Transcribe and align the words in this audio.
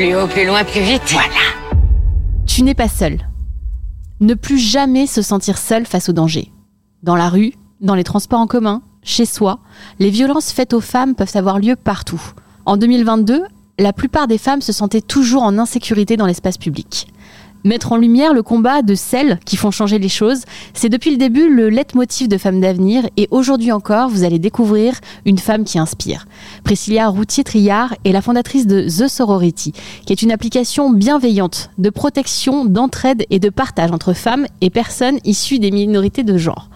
Plus 0.00 0.16
haut, 0.16 0.26
plus 0.26 0.46
loin, 0.46 0.64
plus 0.64 0.80
vite. 0.80 1.12
Voilà. 1.12 1.74
Tu 2.46 2.62
n'es 2.62 2.72
pas 2.72 2.88
seul. 2.88 3.18
Ne 4.20 4.32
plus 4.32 4.56
jamais 4.56 5.06
se 5.06 5.20
sentir 5.20 5.58
seul 5.58 5.84
face 5.84 6.08
au 6.08 6.14
danger. 6.14 6.50
Dans 7.02 7.16
la 7.16 7.28
rue, 7.28 7.52
dans 7.82 7.94
les 7.94 8.02
transports 8.02 8.40
en 8.40 8.46
commun, 8.46 8.80
chez 9.02 9.26
soi, 9.26 9.58
les 9.98 10.08
violences 10.08 10.52
faites 10.52 10.72
aux 10.72 10.80
femmes 10.80 11.14
peuvent 11.14 11.34
avoir 11.34 11.58
lieu 11.58 11.76
partout. 11.76 12.22
En 12.64 12.78
2022, 12.78 13.42
la 13.78 13.92
plupart 13.92 14.26
des 14.26 14.38
femmes 14.38 14.62
se 14.62 14.72
sentaient 14.72 15.02
toujours 15.02 15.42
en 15.42 15.58
insécurité 15.58 16.16
dans 16.16 16.24
l'espace 16.24 16.56
public. 16.56 17.12
Mettre 17.62 17.92
en 17.92 17.98
lumière 17.98 18.32
le 18.32 18.42
combat 18.42 18.80
de 18.80 18.94
celles 18.94 19.38
qui 19.44 19.56
font 19.56 19.70
changer 19.70 19.98
les 19.98 20.08
choses, 20.08 20.44
c'est 20.72 20.88
depuis 20.88 21.10
le 21.10 21.18
début 21.18 21.54
le 21.54 21.68
leitmotiv 21.68 22.26
de 22.26 22.38
Femmes 22.38 22.60
d'avenir 22.60 23.06
et 23.18 23.28
aujourd'hui 23.30 23.70
encore, 23.70 24.08
vous 24.08 24.24
allez 24.24 24.38
découvrir 24.38 24.94
une 25.26 25.36
femme 25.36 25.64
qui 25.64 25.78
inspire. 25.78 26.26
Priscilla 26.64 27.08
Routier-Triard 27.08 27.94
est 28.04 28.12
la 28.12 28.22
fondatrice 28.22 28.66
de 28.66 28.82
The 28.82 29.08
Sorority, 29.08 29.74
qui 30.06 30.12
est 30.12 30.22
une 30.22 30.32
application 30.32 30.90
bienveillante 30.90 31.70
de 31.76 31.90
protection, 31.90 32.64
d'entraide 32.64 33.26
et 33.28 33.38
de 33.38 33.50
partage 33.50 33.92
entre 33.92 34.14
femmes 34.14 34.46
et 34.62 34.70
personnes 34.70 35.18
issues 35.24 35.58
des 35.58 35.70
minorités 35.70 36.22
de 36.22 36.38
genre. 36.38 36.70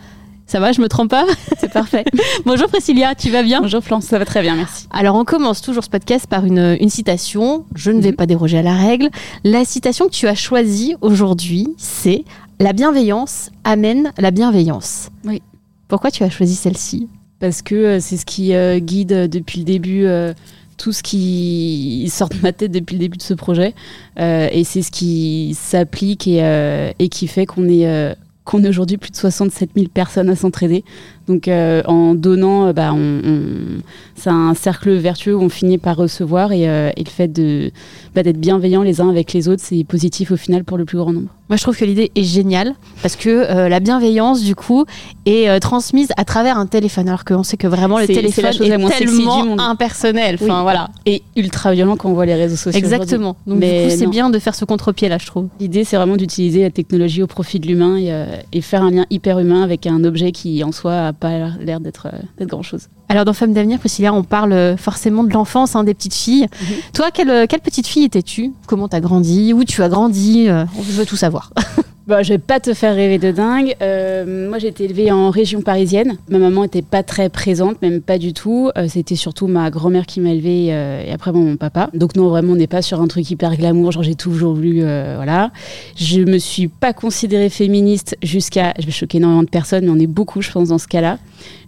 Ça 0.47 0.61
va, 0.61 0.73
je 0.73 0.81
me 0.81 0.89
trompe 0.89 1.11
pas 1.11 1.25
C'est 1.59 1.73
parfait. 1.73 2.05
Bonjour 2.45 2.69
Priscilla, 2.69 3.15
tu 3.15 3.31
vas 3.31 3.43
bien 3.43 3.61
Bonjour 3.63 3.83
Florence, 3.83 4.05
ça 4.05 4.19
va 4.19 4.25
très 4.25 4.43
bien, 4.43 4.57
merci. 4.57 4.87
Alors 4.93 5.17
on 5.17 5.25
commence 5.25 5.63
toujours 5.63 5.83
ce 5.85 5.89
podcast 5.89 6.27
par 6.27 6.45
une, 6.45 6.77
une 6.81 6.91
citation. 6.91 7.65
Je 7.75 7.91
ne 7.91 8.01
vais 8.01 8.11
Mhm. 8.11 8.17
pas 8.17 8.27
déroger 8.27 8.59
à 8.59 8.63
la 8.63 8.75
règle. 8.75 9.09
La 9.43 9.65
citation 9.65 10.07
que 10.07 10.13
tu 10.13 10.29
as 10.29 10.35
choisie 10.35 10.95
aujourd'hui, 11.01 11.69
c'est 11.79 12.25
La 12.61 12.73
bienveillance 12.73 13.51
amène 13.65 14.13
la 14.19 14.31
bienveillance. 14.31 15.09
Oui. 15.25 15.43
Pourquoi 15.89 16.11
tu 16.11 16.23
as 16.25 16.31
choisi 16.31 16.55
celle-ci? 16.55 17.09
Parce 17.41 17.63
que 17.63 17.75
euh, 17.75 18.01
c'est 18.01 18.17
ce 18.17 18.25
qui 18.27 18.55
euh, 18.55 18.79
guide 18.79 19.13
euh, 19.13 19.27
depuis 19.29 19.59
le 19.61 19.65
début 19.65 20.05
euh, 20.07 20.33
tout 20.77 20.93
ce 20.93 21.03
qui 21.03 22.09
sort 22.13 22.29
de 22.29 22.37
ma 22.43 22.53
tête 22.53 22.71
depuis 22.71 22.95
le 22.95 23.01
début 23.01 23.17
de 23.17 23.23
ce 23.23 23.35
projet. 23.35 23.75
Euh, 24.21 24.49
et 24.53 24.63
c'est 24.65 24.83
ce 24.83 24.91
qui 24.93 25.57
s'applique 25.59 26.27
et, 26.29 26.45
euh, 26.45 26.93
et 26.99 27.09
qui 27.09 27.27
fait 27.27 27.45
qu'on 27.47 27.69
est, 27.69 27.87
euh, 27.89 28.15
qu'on 28.45 28.63
est 28.63 28.69
aujourd'hui 28.69 28.99
plus 28.99 29.11
de 29.11 29.17
67 29.17 29.71
000 29.75 29.89
personnes 29.89 30.29
à 30.29 30.37
s'entraider. 30.37 30.85
Donc 31.29 31.49
euh, 31.49 31.83
en 31.87 32.15
donnant, 32.15 32.67
euh, 32.67 32.73
bah, 32.73 32.93
on, 32.95 33.21
on- 33.25 33.81
c'est 34.17 34.31
un 34.31 34.55
cercle 34.55 34.93
vertueux 34.93 35.35
où 35.35 35.41
on 35.43 35.49
finit 35.49 35.79
par 35.79 35.97
recevoir 35.97 36.53
et, 36.53 36.69
euh, 36.69 36.91
et 36.97 37.03
le 37.05 37.11
fait 37.11 37.29
de, 37.29 37.71
bah, 38.15 38.23
d'être 38.23 38.39
bienveillant 38.39 38.83
les 38.83 39.01
uns 39.01 39.09
avec 39.11 39.33
les 39.33 39.49
autres, 39.49 39.63
c'est 39.65 39.83
positif 39.85 40.31
au 40.31 40.37
final 40.37 40.65
pour 40.65 40.79
le 40.79 40.85
plus 40.85 40.99
grand 40.99 41.13
nombre. 41.13 41.29
Moi, 41.51 41.57
je 41.59 41.63
trouve 41.63 41.77
que 41.77 41.85
l'idée 41.85 42.11
est 42.15 42.23
géniale 42.23 42.75
parce 43.03 43.17
que 43.17 43.29
euh, 43.29 43.69
la 43.69 43.81
bienveillance, 43.81 44.43
du 44.43 44.55
coup, 44.55 44.87
est 45.27 45.61
transmise 45.61 46.09
à 46.17 46.25
travers 46.25 46.59
un 46.59 46.65
téléphone. 46.67 47.07
Alors 47.09 47.25
qu'on 47.25 47.43
sait 47.43 47.57
que 47.59 47.67
vraiment 47.67 47.99
le 47.99 48.07
C'est- 48.07 48.15
c'est 48.15 48.41
la 48.43 48.51
téléphone 48.51 48.53
chose 48.53 48.69
la 48.69 48.75
est 48.77 48.79
du 48.79 49.07
tellement 49.07 49.59
impersonnel. 49.59 50.39
Oui. 50.41 50.47
Voilà. 50.49 50.89
Et 51.07 51.23
ultra 51.37 51.73
violent 51.73 51.97
quand 51.97 52.09
on 52.11 52.15
voit 52.15 52.25
les 52.27 52.35
réseaux 52.35 52.57
sociaux. 52.57 52.79
Exactement. 52.79 53.37
Donc, 53.47 53.59
Mais 53.59 53.85
du 53.87 53.91
coup, 53.93 53.99
c'est 53.99 54.05
non. 54.05 54.11
bien 54.11 54.31
de 54.31 54.39
faire 54.39 54.55
ce 54.55 54.65
contre-pied 54.65 55.09
là, 55.09 55.19
je 55.19 55.27
trouve. 55.27 55.49
L'idée, 55.61 55.85
c'est 55.85 55.97
vraiment 55.97 56.17
d'utiliser 56.17 56.63
la 56.63 56.71
technologie 56.71 57.23
au 57.23 57.27
profit 57.27 57.61
de 57.61 57.67
l'humain 57.67 57.97
et, 57.99 58.13
et 58.57 58.61
faire 58.63 58.83
un 58.83 58.91
lien 58.91 59.05
hyper 59.11 59.39
humain 59.39 59.63
avec 59.63 59.87
un 59.87 60.03
objet 60.05 60.33
qui, 60.33 60.63
en 60.65 60.73
soi, 60.73 61.13
pas 61.15 61.49
l'air 61.61 61.81
d'être 61.81 62.09
euh, 62.13 62.19
d'être 62.39 62.49
grand-chose. 62.49 62.89
Alors, 63.09 63.25
dans 63.25 63.33
Femmes 63.33 63.53
d'avenir, 63.53 63.79
Priscilla, 63.79 64.13
on 64.13 64.23
parle 64.23 64.53
euh, 64.53 64.77
forcément 64.77 65.25
de 65.25 65.33
l'enfance, 65.33 65.77
hein, 65.77 65.85
des 65.85 65.95
petites 65.95 66.15
filles. 66.15 66.47
Toi, 66.93 67.11
quelle, 67.11 67.31
euh, 67.31 67.47
quelle 67.49 67.61
petite 67.61 67.87
fille 67.87 68.05
étais-tu? 68.05 68.53
Comment 68.67 68.89
t'as 68.89 69.01
grandi? 69.01 69.53
Où 69.53 69.65
tu 69.65 69.83
as 69.83 69.89
grandi? 69.89 70.49
On 70.51 70.83
veut 70.83 71.07
tout 71.07 71.17
savoir. 71.17 71.53
Bon, 72.07 72.23
je 72.23 72.35
vais 72.35 72.39
pas 72.39 72.61
te 72.61 72.75
faire 72.75 72.95
rêver 72.95 73.17
de 73.19 73.31
dingue. 73.31 73.77
Euh, 73.81 74.51
moi, 74.51 74.59
j'ai 74.59 74.69
été 74.69 74.85
élevée 74.85 75.11
en 75.11 75.31
région 75.31 75.63
parisienne. 75.63 76.19
Ma 76.29 76.39
maman 76.39 76.65
était 76.65 76.83
pas 76.83 77.03
très 77.03 77.31
présente, 77.31 77.81
même 77.81 78.03
pas 78.03 78.19
du 78.19 78.35
tout. 78.35 78.71
Euh, 78.77 78.89
C'était 78.89 79.17
surtout 79.17 79.47
ma 79.47 79.71
grand-mère 79.71 80.05
qui 80.05 80.21
m'a 80.21 80.33
élevée 80.33 80.67
euh, 80.69 81.03
et 81.03 81.13
après 81.13 81.33
mon 81.33 81.57
papa. 81.57 81.89
Donc 81.95 82.15
non, 82.15 82.29
vraiment, 82.29 82.53
on 82.53 82.57
n'est 82.57 82.67
pas 82.67 82.83
sur 82.83 83.01
un 83.01 83.07
truc 83.07 83.31
hyper 83.31 83.57
glamour. 83.57 83.91
Genre, 83.91 84.03
j'ai 84.03 84.17
toujours 84.17 84.53
voulu, 84.53 84.81
euh, 84.83 85.15
voilà. 85.17 85.51
Je 85.97 86.21
me 86.21 86.37
suis 86.37 86.69
pas 86.69 86.93
considérée 86.93 87.49
féministe 87.49 88.19
jusqu'à, 88.23 88.75
je 88.79 88.85
vais 88.85 88.93
choquer 88.93 89.17
énormément 89.17 89.43
de 89.43 89.49
personnes, 89.49 89.87
mais 89.87 89.91
on 89.91 89.99
est 89.99 90.07
beaucoup, 90.07 90.43
je 90.43 90.51
pense, 90.51 90.69
dans 90.69 90.79
ce 90.79 90.89
cas-là, 90.89 91.19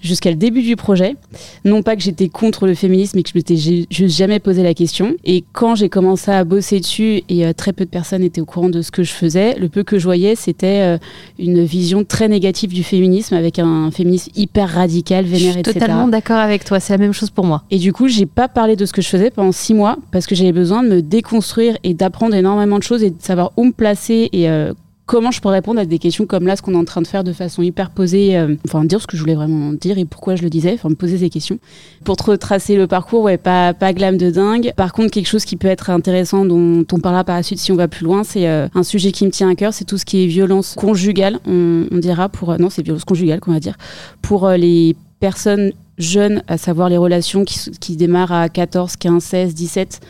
jusqu'à 0.01 0.31
le 0.31 0.37
début 0.37 0.63
du 0.63 0.77
projet. 0.77 1.17
Non 1.65 1.83
pas 1.83 1.97
que 1.97 2.03
j'étais 2.03 2.29
contre 2.29 2.67
le 2.67 2.75
féminisme, 2.75 3.17
mais 3.17 3.23
que 3.23 3.31
je 3.31 3.39
m'étais 3.39 3.57
juste 3.57 4.17
jamais 4.17 4.39
posé 4.39 4.63
la 4.63 4.75
question. 4.75 5.15
Et 5.25 5.45
quand 5.53 5.75
j'ai 5.75 5.89
commencé 5.89 6.31
à 6.31 6.45
bosser 6.45 6.81
dessus 6.81 7.23
et 7.29 7.47
euh, 7.47 7.53
très 7.53 7.73
peu 7.73 7.85
de 7.85 7.91
personnes 7.91 8.23
étaient 8.23 8.41
au 8.41 8.45
courant 8.45 8.69
de 8.69 8.83
ce 8.83 8.91
que 8.91 9.03
je 9.03 9.13
faisais, 9.13 9.55
le 9.59 9.69
peu 9.69 9.83
que 9.83 9.99
je 9.99 10.05
voyais, 10.05 10.35
c'était 10.37 10.81
euh, 10.83 10.99
une 11.39 11.65
vision 11.65 12.05
très 12.05 12.29
négative 12.29 12.73
du 12.73 12.83
féminisme 12.83 13.35
avec 13.35 13.59
un 13.59 13.91
féminisme 13.91 14.31
hyper 14.37 14.69
radical, 14.69 15.27
Je 15.27 15.31
vénère, 15.31 15.53
suis 15.53 15.61
etc. 15.61 15.79
totalement 15.81 16.09
d'accord 16.09 16.39
avec 16.39 16.65
toi. 16.65 16.81
C'est 16.81 16.93
la 16.93 16.99
même 16.99 17.13
chose 17.13 17.31
pour 17.31 17.45
moi. 17.45 17.65
Et 17.71 17.79
du 17.79 17.93
coup, 17.93 18.09
j'ai 18.09 18.27
pas 18.27 18.49
parlé 18.49 18.77
de 18.77 18.87
ce 18.87 18.93
que 18.93 19.03
je 19.03 19.09
faisais 19.09 19.31
pendant 19.31 19.53
six 19.53 19.75
mois 19.75 19.97
parce 20.13 20.27
que 20.27 20.35
j'avais 20.35 20.53
besoin 20.53 20.83
de 20.83 20.89
me 20.89 21.03
déconstruire 21.03 21.77
et 21.85 21.95
d'apprendre 21.95 22.35
énormément 22.35 22.79
de 22.79 22.83
choses 22.83 23.03
et 23.03 23.11
de 23.11 23.21
savoir 23.21 23.53
où 23.57 23.65
me 23.65 23.73
placer 23.73 24.29
et 24.33 24.49
euh, 24.49 24.73
comment 25.07 25.31
je 25.31 25.41
pourrais 25.41 25.55
répondre 25.55 25.81
à 25.81 25.85
des 25.85 25.99
questions 25.99 26.27
comme 26.27 26.47
là, 26.47 26.57
ce 26.57 26.63
qu'on 26.63 26.75
est 26.75 26.79
en 26.79 26.85
train 26.85 27.01
de 27.01 27.07
faire 27.07 27.25
de 27.25 27.33
façon 27.33 27.63
hyper 27.63 27.91
posée. 27.91 28.37
euh, 28.37 28.57
enfin, 28.67 28.85
dire 28.85 29.01
ce 29.01 29.07
que 29.07 29.17
je 29.17 29.23
voulais 29.23 29.37
vraiment 29.37 29.73
dire 29.73 29.99
et 29.99 30.05
pourquoi 30.05 30.35
je 30.35 30.43
le 30.43 30.51
disais. 30.51 30.73
Enfin, 30.75 30.89
me 30.89 30.95
poser 30.95 31.19
ces 31.19 31.31
questions. 31.31 31.59
Pour 32.05 32.17
te 32.17 32.25
retracer 32.25 32.77
le 32.77 32.87
parcours, 32.87 33.23
ouais, 33.23 33.39
pas, 33.39 33.73
pas 33.73 33.93
glam 33.93 34.17
de 34.17 34.31
dingue. 34.31 34.73
Par 34.77 34.93
contre, 34.93 35.11
quelque 35.11 35.29
chose 35.29 35.45
qui 35.45 35.57
peut 35.57 35.69
être 35.69 35.91
intéressant, 35.91 36.45
dont 36.45 36.85
on 36.93 36.99
parlera 36.99 37.25
par 37.25 37.37
la 37.37 37.43
suite 37.43 37.61
si 37.61 37.71
on 37.71 37.77
va 37.77 37.89
plus 37.89 38.05
loin, 38.05 38.25
c'est 38.25 38.49
euh, 38.49 38.69
un 38.75 38.83
sujet 38.83 39.13
qui 39.13 39.25
me 39.25 39.31
tient 39.31 39.49
à 39.49 39.55
cœur, 39.55 39.73
c'est 39.73 39.85
tout 39.85 39.97
ce 39.99 40.05
qui 40.05 40.25
est 40.25 40.27
violence 40.27 40.75
conjugale. 40.75 41.39
On, 41.47 41.87
dira 41.93 42.29
pour. 42.29 42.51
euh, 42.51 42.57
non, 42.59 42.69
c'est 42.69 42.83
violence 42.83 43.05
conjugale 43.05 43.41
qu'on 43.41 43.53
va 43.53 43.61
dire. 43.61 43.77
Pour 44.23 44.47
euh, 44.47 44.57
les 44.57 44.97
personnes 45.21 45.73
jeunes, 45.99 46.43
à 46.49 46.59
savoir 46.59 46.89
les 46.89 46.99
relations 46.99 47.45
qui, 47.45 47.71
qui 47.81 47.97
démarrent 47.97 48.33
à 48.33 48.49
14, 48.49 48.97
15, 48.97 49.23
16, 49.23 49.55
17. 49.55 50.01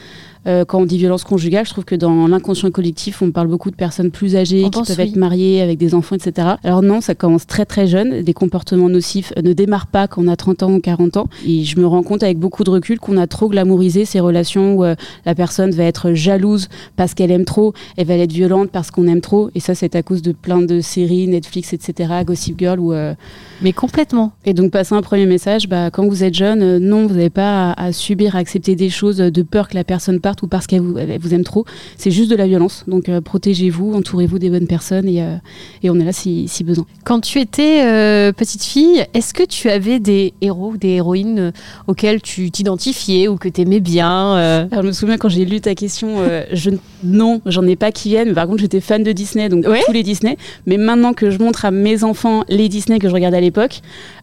Euh, 0.46 0.64
quand 0.64 0.81
on 0.81 0.84
dit 0.84 0.98
violence 0.98 1.25
conjugale, 1.25 1.66
je 1.66 1.70
trouve 1.70 1.84
que 1.84 1.94
dans 1.94 2.28
l'inconscient 2.28 2.70
collectif, 2.70 3.22
on 3.22 3.31
parle 3.31 3.48
beaucoup 3.48 3.70
de 3.70 3.76
personnes 3.76 4.10
plus 4.10 4.37
âgées 4.37 4.64
On 4.64 4.70
qui 4.70 4.82
peuvent 4.82 4.96
oui. 4.98 5.08
être 5.08 5.16
mariées 5.16 5.60
avec 5.60 5.78
des 5.78 5.94
enfants, 5.94 6.14
etc. 6.16 6.48
Alors 6.62 6.82
non, 6.82 7.00
ça 7.00 7.14
commence 7.14 7.46
très 7.46 7.64
très 7.64 7.87
jeune. 7.87 8.22
Des 8.22 8.32
comportements 8.34 8.88
nocifs 8.88 9.32
ne 9.43 9.52
démarrent 9.52 9.88
pas 9.88 10.06
quand 10.06 10.22
on 10.25 10.28
a 10.28 10.37
30 10.37 10.62
ans 10.62 10.72
ou 10.72 10.81
40 10.81 11.16
ans. 11.16 11.28
Et 11.46 11.64
je 11.64 11.78
me 11.81 11.87
rends 11.87 12.02
compte 12.02 12.22
avec 12.22 12.38
beaucoup 12.38 12.64
de 12.64 12.70
recul 12.70 13.00
qu'on 13.00 13.16
a 13.16 13.26
trop 13.26 13.48
glamourisé 13.48 14.04
ces 14.04 14.20
relations 14.20 14.75
où 14.75 14.84
euh, 14.84 14.94
la 15.25 15.34
personne 15.34 15.70
va 15.72 15.84
être 15.84 16.12
jalouse 16.12 16.69
parce 16.96 17.14
qu'elle 17.14 17.31
aime 17.31 17.44
trop, 17.44 17.75
elle 17.96 18.06
va 18.06 18.14
être 18.14 18.32
violente 18.32 18.70
parce 18.70 18.90
qu'on 18.90 19.08
aime 19.08 19.20
trop. 19.20 19.50
Et 19.54 19.60
ça, 19.60 19.75
c'est 19.75 19.96
à 19.96 20.02
cause 20.02 20.22
de 20.22 20.32
plein 20.32 20.62
de 20.62 20.81
séries, 20.81 21.26
Netflix, 21.26 21.72
etc., 21.72 22.12
Gossip 22.25 22.58
Girl, 22.58 22.78
où 22.78 22.92
euh, 22.92 23.14
Mais 23.62 23.72
complètement. 23.72 24.32
et 24.44 24.54
donc, 24.54 24.70
passer 24.70 24.94
un 24.94 25.02
premier 25.02 25.26
message, 25.26 25.69
bah, 25.69 25.90
quand 25.90 26.06
vous 26.06 26.22
êtes 26.22 26.34
jeune, 26.34 26.78
non, 26.78 27.06
vous 27.06 27.14
n'avez 27.14 27.31
pas 27.31 27.72
à, 27.72 27.87
à 27.87 27.92
subir, 27.92 28.37
à 28.37 28.38
accepter 28.38 28.76
des 28.76 28.90
choses 28.90 29.16
de 29.16 29.42
peur 29.42 29.69
que 29.69 29.75
la 29.75 29.84
personne 29.84 30.20
parte 30.20 30.36
ou 30.43 30.47
parce 30.47 30.67
qu'elles 30.67 30.81
vous, 30.81 30.99
aiment 31.35 31.44
trop. 31.44 31.65
C'est 31.97 32.11
juste 32.11 32.31
de 32.31 32.37
la 32.37 32.47
violence. 32.47 32.85
Donc 32.88 33.09
euh, 33.09 33.21
protégez-vous, 33.21 33.94
entourez-vous 33.94 34.38
des 34.38 34.50
bonnes 34.50 34.67
personnes 34.67 35.09
et, 35.09 35.23
euh, 35.23 35.37
et 35.83 35.91
on 35.91 35.97
est 36.00 36.05
là 36.05 36.12
si, 36.12 36.49
si 36.49 36.65
besoin. 36.65 36.87
Quand 37.05 37.21
tu 37.21 37.41
étais 37.41 37.83
euh, 37.85 38.33
petite 38.33 38.62
fille, 38.65 39.05
est-ce 39.15 39.33
que 39.35 39.43
tu 39.44 39.69
avais 39.69 39.99
des 40.00 40.35
héros 40.41 40.73
ou 40.73 40.77
des 40.77 40.88
héroïnes 40.91 41.53
auxquels 41.87 42.21
tu 42.23 42.50
t'identifiais 42.50 43.29
ou 43.29 43.37
que 43.37 43.49
tu 43.49 43.61
aimais 43.62 43.81
bien 43.81 44.35
Alors, 44.37 44.83
je 44.83 44.87
me 44.88 44.93
souviens 44.93 45.17
quand 45.19 45.29
j'ai 45.29 45.44
lu 45.44 45.61
ta 45.61 45.75
question, 45.75 46.17
je, 46.53 46.71
non, 47.05 47.41
j'en 47.47 47.67
ai 47.67 47.77
pas 47.77 47.93
qui 47.93 48.09
viennent, 48.11 48.29
mais 48.29 48.35
par 48.35 48.47
contre 48.47 48.61
j'étais 48.61 48.81
fan 48.81 49.03
de 49.03 49.12
Disney, 49.12 49.49
donc 49.49 49.67
Ouais. 49.67 49.83
tous 49.85 49.93
les 49.93 50.03
Disney. 50.03 50.37
Mais 50.67 50.77
maintenant 50.77 51.12
que 51.12 51.31
je 51.31 51.38
montre 51.38 51.65
à 51.65 51.71
mes 51.71 52.05
enfants 52.05 52.44
les 52.49 52.69
Disney 52.69 52.99
que 52.99 53.09
je 53.09 53.12
regardais 53.15 53.37
à 53.38 53.41
l'époque, 53.41 53.81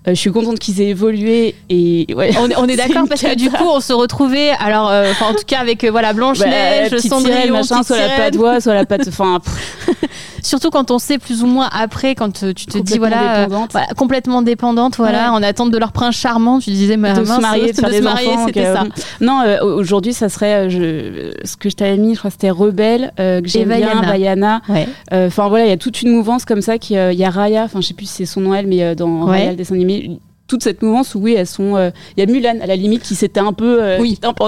euh, 0.07 0.11
je 0.11 0.19
suis 0.19 0.31
contente 0.31 0.59
qu'ils 0.59 0.81
aient 0.81 0.89
évolué 0.89 1.55
et 1.69 2.07
ouais. 2.15 2.31
on, 2.39 2.49
est- 2.49 2.57
on 2.57 2.65
est 2.67 2.75
C'est 2.77 2.87
d'accord 2.87 3.07
parce 3.07 3.21
que 3.21 3.35
du 3.35 3.49
coup 3.49 3.63
on 3.73 3.79
se 3.79 3.93
retrouvait 3.93 4.49
alors 4.59 4.89
euh, 4.89 5.11
enfin, 5.11 5.27
en 5.27 5.33
tout 5.33 5.43
cas 5.47 5.59
avec 5.59 5.83
euh, 5.83 5.91
voilà 5.91 6.02
Blanche 6.11 6.39
Bah, 6.39 6.47
Neige, 6.47 6.89
petite 6.89 7.09
Cendrillon, 7.09 7.53
machin, 7.53 7.81
soit 7.83 7.97
la 7.97 8.09
patte 8.17 8.35
voix, 8.35 8.59
soit 8.59 8.73
la 8.73 8.85
patte. 8.85 9.07
Enfin, 9.07 9.39
Surtout 10.41 10.71
quand 10.71 10.91
on 10.91 10.99
sait 10.99 11.19
plus 11.19 11.41
ou 11.41 11.47
moins 11.47 11.69
après 11.71 12.15
quand 12.15 12.43
euh, 12.43 12.51
tu 12.53 12.65
te 12.65 12.77
dis 12.77 12.97
voilà, 12.97 13.37
euh, 13.37 13.45
dépendante. 13.45 13.71
voilà, 13.71 13.87
complètement 13.95 14.41
dépendante 14.41 14.97
voilà 14.97 15.29
Ouais. 15.31 15.37
en 15.37 15.41
attente 15.43 15.71
de 15.71 15.77
leur 15.77 15.93
prince 15.93 16.15
charmant 16.15 16.59
tu 16.59 16.71
disais 16.71 16.97
mais 16.97 17.13
de 17.13 17.23
se 17.23 17.39
marier, 17.39 17.71
de 17.71 17.77
faire 17.79 17.89
des 17.89 18.01
marier, 18.01 18.31
c'était 18.45 18.65
ça. 18.65 18.83
Non, 19.21 19.39
euh, 19.45 19.63
aujourd'hui, 19.63 20.11
ça 20.11 20.27
serait 20.27 20.69
je, 20.69 21.31
ce 21.45 21.55
que 21.55 21.69
je 21.69 21.75
t'avais 21.75 21.95
mis. 21.95 22.13
Je 22.15 22.19
crois 22.19 22.29
que 22.29 22.33
c'était 22.33 22.49
Rebelle, 22.49 23.13
euh, 23.21 23.39
que 23.41 23.47
j'aime 23.47 23.69
bien. 23.73 24.01
Vaiana. 24.01 24.61
Ouais. 24.67 24.87
Enfin 25.13 25.47
voilà, 25.47 25.65
il 25.65 25.69
y 25.69 25.73
a 25.73 25.77
toute 25.77 26.01
une 26.01 26.09
mouvance 26.11 26.43
comme 26.43 26.61
ça. 26.61 26.77
Qui, 26.77 26.95
Il 26.95 27.13
y 27.17 27.23
a 27.23 27.29
Raya, 27.29 27.63
enfin 27.63 27.79
je 27.79 27.87
sais 27.87 27.93
plus 27.93 28.07
si 28.07 28.13
c'est 28.17 28.25
son 28.25 28.41
nom 28.41 28.53
elle, 28.53 28.67
mais 28.67 28.95
dans 28.95 29.23
Ouais. 29.23 29.31
Raya 29.37 29.51
le 29.51 29.55
dessin 29.55 29.75
animé, 29.75 30.19
toute 30.47 30.61
cette 30.63 30.81
mouvance 30.81 31.15
où 31.15 31.19
oui, 31.19 31.35
elles 31.37 31.47
sont. 31.47 31.77
euh, 31.77 31.89
Il 32.17 32.19
y 32.19 32.23
a 32.23 32.31
Mulan 32.31 32.57
à 32.61 32.65
la 32.67 32.75
limite 32.75 33.03
qui 33.03 33.15
s'était 33.15 33.39
un 33.39 33.53
peu 33.53 33.81
euh, 33.81 33.97
Oui. 34.01 34.19
un 34.23 34.33
peu 34.33 34.43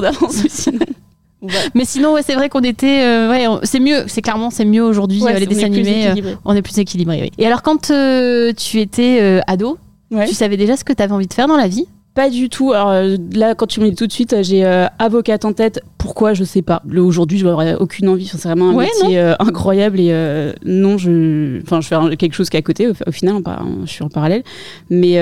mais 1.73 1.85
sinon. 1.85 2.13
Ouais, 2.13 2.21
c'est 2.25 2.35
vrai 2.35 2.49
qu'on 2.49 2.61
était 2.61 3.01
euh, 3.03 3.29
ouais, 3.29 3.45
c'est 3.63 3.79
mieux, 3.79 4.03
c'est 4.07 4.21
clairement 4.21 4.49
c'est 4.49 4.65
mieux 4.65 4.83
aujourd'hui 4.83 5.21
Ouais, 5.21 5.35
euh, 5.35 5.39
les 5.39 5.45
dessins 5.45 5.65
animés 5.65 6.07
euh, 6.07 6.33
on 6.45 6.55
est 6.55 6.61
plus 6.61 6.77
équilibré 6.77 7.19
oui. 7.23 7.31
Et 7.37 7.45
alors 7.45 7.61
quand 7.61 7.91
euh, 7.91 8.53
tu 8.53 8.79
étais 8.79 9.41
ado, 9.47 9.77
Ouais. 10.11 10.27
tu 10.27 10.35
savais 10.35 10.55
déjà 10.55 10.77
ce 10.77 10.83
que 10.83 10.93
tu 10.93 11.01
avais 11.01 11.11
envie 11.13 11.27
de 11.27 11.33
faire 11.33 11.47
dans 11.47 11.57
la 11.57 11.67
vie? 11.67 11.85
Pas 12.13 12.29
du 12.29 12.47
tout. 12.47 12.71
Alors 12.71 12.93
là, 13.33 13.55
quand 13.55 13.65
tu 13.65 13.81
me 13.81 13.89
dis 13.89 13.95
tout 13.95 14.07
de 14.07 14.11
suite, 14.13 14.35
j'ai 14.43 14.63
euh, 14.63 14.85
avocate 14.99 15.43
en 15.43 15.51
tête. 15.51 15.81
Pourquoi? 15.97 16.33
Je 16.33 16.45
sais 16.45 16.61
pas. 16.61 16.81
Aujourd'hui, 16.95 17.37
je 17.39 17.45
n'aurais 17.45 17.73
aucune 17.75 18.07
envie. 18.07 18.23
Enfin, 18.25 18.37
c'est 18.39 18.47
vraiment 18.47 18.69
un 18.69 18.73
Ouais, 18.73 18.85
métier 19.01 19.19
euh, 19.19 19.33
incroyable 19.39 19.99
et 19.99 20.09
euh, 20.11 20.53
non, 20.63 20.97
je, 20.97 21.59
enfin, 21.63 21.81
je 21.81 21.87
fais 21.89 22.15
quelque 22.15 22.33
chose 22.35 22.49
qui 22.49 22.55
est 22.55 22.59
à 22.59 22.63
côté. 22.63 22.87
Au, 22.87 22.93
au 23.05 23.11
final, 23.11 23.41
je 23.83 23.91
suis 23.91 24.03
en 24.03 24.07
parallèle. 24.07 24.43
Mais 24.89 25.17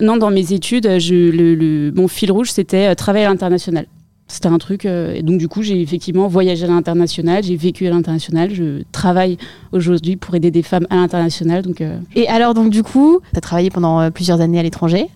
non, 0.00 0.16
dans 0.16 0.30
mes 0.30 0.52
études, 0.54 0.98
je, 0.98 1.14
le, 1.30 1.54
le- 1.54 1.92
mon 1.94 2.08
fil 2.08 2.32
rouge, 2.32 2.50
c'était 2.50 2.94
travail 2.94 3.24
à 3.24 3.28
l'international. 3.28 3.84
C'était 4.26 4.48
un 4.48 4.58
truc. 4.58 4.86
euh, 4.86 5.14
et 5.14 5.22
donc, 5.22 5.38
du 5.38 5.48
coup, 5.48 5.62
j'ai 5.62 5.80
effectivement 5.80 6.26
voyagé 6.28 6.64
à 6.64 6.68
l'international. 6.68 7.44
J'ai 7.44 7.56
vécu 7.56 7.86
à 7.86 7.90
l'international. 7.90 8.54
Je 8.54 8.82
travaille 8.90 9.36
aujourd'hui 9.72 10.16
pour 10.16 10.34
aider 10.34 10.50
des 10.50 10.62
femmes 10.62 10.86
à 10.90 10.96
l'international. 10.96 11.62
Donc, 11.62 11.80
euh, 11.80 11.98
Et 12.16 12.26
alors 12.28 12.54
donc 12.54 12.70
du 12.70 12.82
coup, 12.82 13.20
tu 13.32 13.38
as 13.38 13.40
travaillé 13.40 13.70
pendant 13.70 14.00
euh, 14.00 14.10
plusieurs 14.10 14.40
années 14.40 14.58
à 14.58 14.62
l'étranger? 14.62 15.08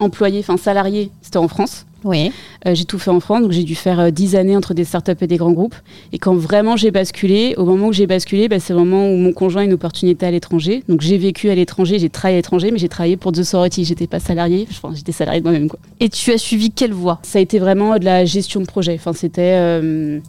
employé, 0.00 0.40
enfin 0.40 0.56
salarié, 0.56 1.10
c'était 1.22 1.36
en 1.36 1.48
France. 1.48 1.86
Oui. 2.04 2.32
Euh, 2.66 2.74
j'ai 2.74 2.84
tout 2.84 2.98
fait 2.98 3.10
en 3.10 3.20
France, 3.20 3.42
donc 3.42 3.52
j'ai 3.52 3.62
dû 3.62 3.74
faire 3.74 4.00
euh, 4.00 4.10
10 4.10 4.36
années 4.36 4.56
entre 4.56 4.74
des 4.74 4.84
startups 4.84 5.12
et 5.20 5.26
des 5.26 5.36
grands 5.36 5.52
groupes. 5.52 5.74
Et 6.12 6.18
quand 6.18 6.34
vraiment 6.34 6.76
j'ai 6.76 6.90
basculé, 6.90 7.54
au 7.56 7.64
moment 7.64 7.88
où 7.88 7.92
j'ai 7.92 8.06
basculé, 8.06 8.48
bah, 8.48 8.58
c'est 8.58 8.72
le 8.72 8.78
moment 8.78 9.10
où 9.10 9.16
mon 9.16 9.32
conjoint 9.32 9.62
a 9.62 9.64
une 9.64 9.72
opportunité 9.72 10.26
à 10.26 10.30
l'étranger. 10.30 10.82
Donc 10.88 11.00
j'ai 11.02 11.18
vécu 11.18 11.50
à 11.50 11.54
l'étranger, 11.54 11.98
j'ai 11.98 12.08
travaillé 12.08 12.36
à 12.36 12.38
l'étranger, 12.38 12.70
mais 12.70 12.78
j'ai 12.78 12.88
travaillé 12.88 13.16
pour 13.16 13.32
The 13.32 13.42
Sorority. 13.42 13.84
J'étais 13.84 14.06
pas 14.06 14.20
salarié, 14.20 14.66
enfin, 14.70 14.92
j'étais 14.94 15.12
salarié 15.12 15.40
de 15.40 15.44
moi-même. 15.44 15.68
Quoi. 15.68 15.78
Et 16.00 16.08
tu 16.08 16.32
as 16.32 16.38
suivi 16.38 16.70
quelle 16.70 16.92
voie? 16.92 17.18
Ça 17.22 17.38
a 17.38 17.42
été 17.42 17.58
vraiment 17.58 17.98
de 17.98 18.04
la 18.04 18.24
gestion 18.24 18.60
de 18.60 18.66
projet. 18.66 18.94
Enfin, 18.94 19.12
c'était 19.12 19.54
euh, 19.56 20.20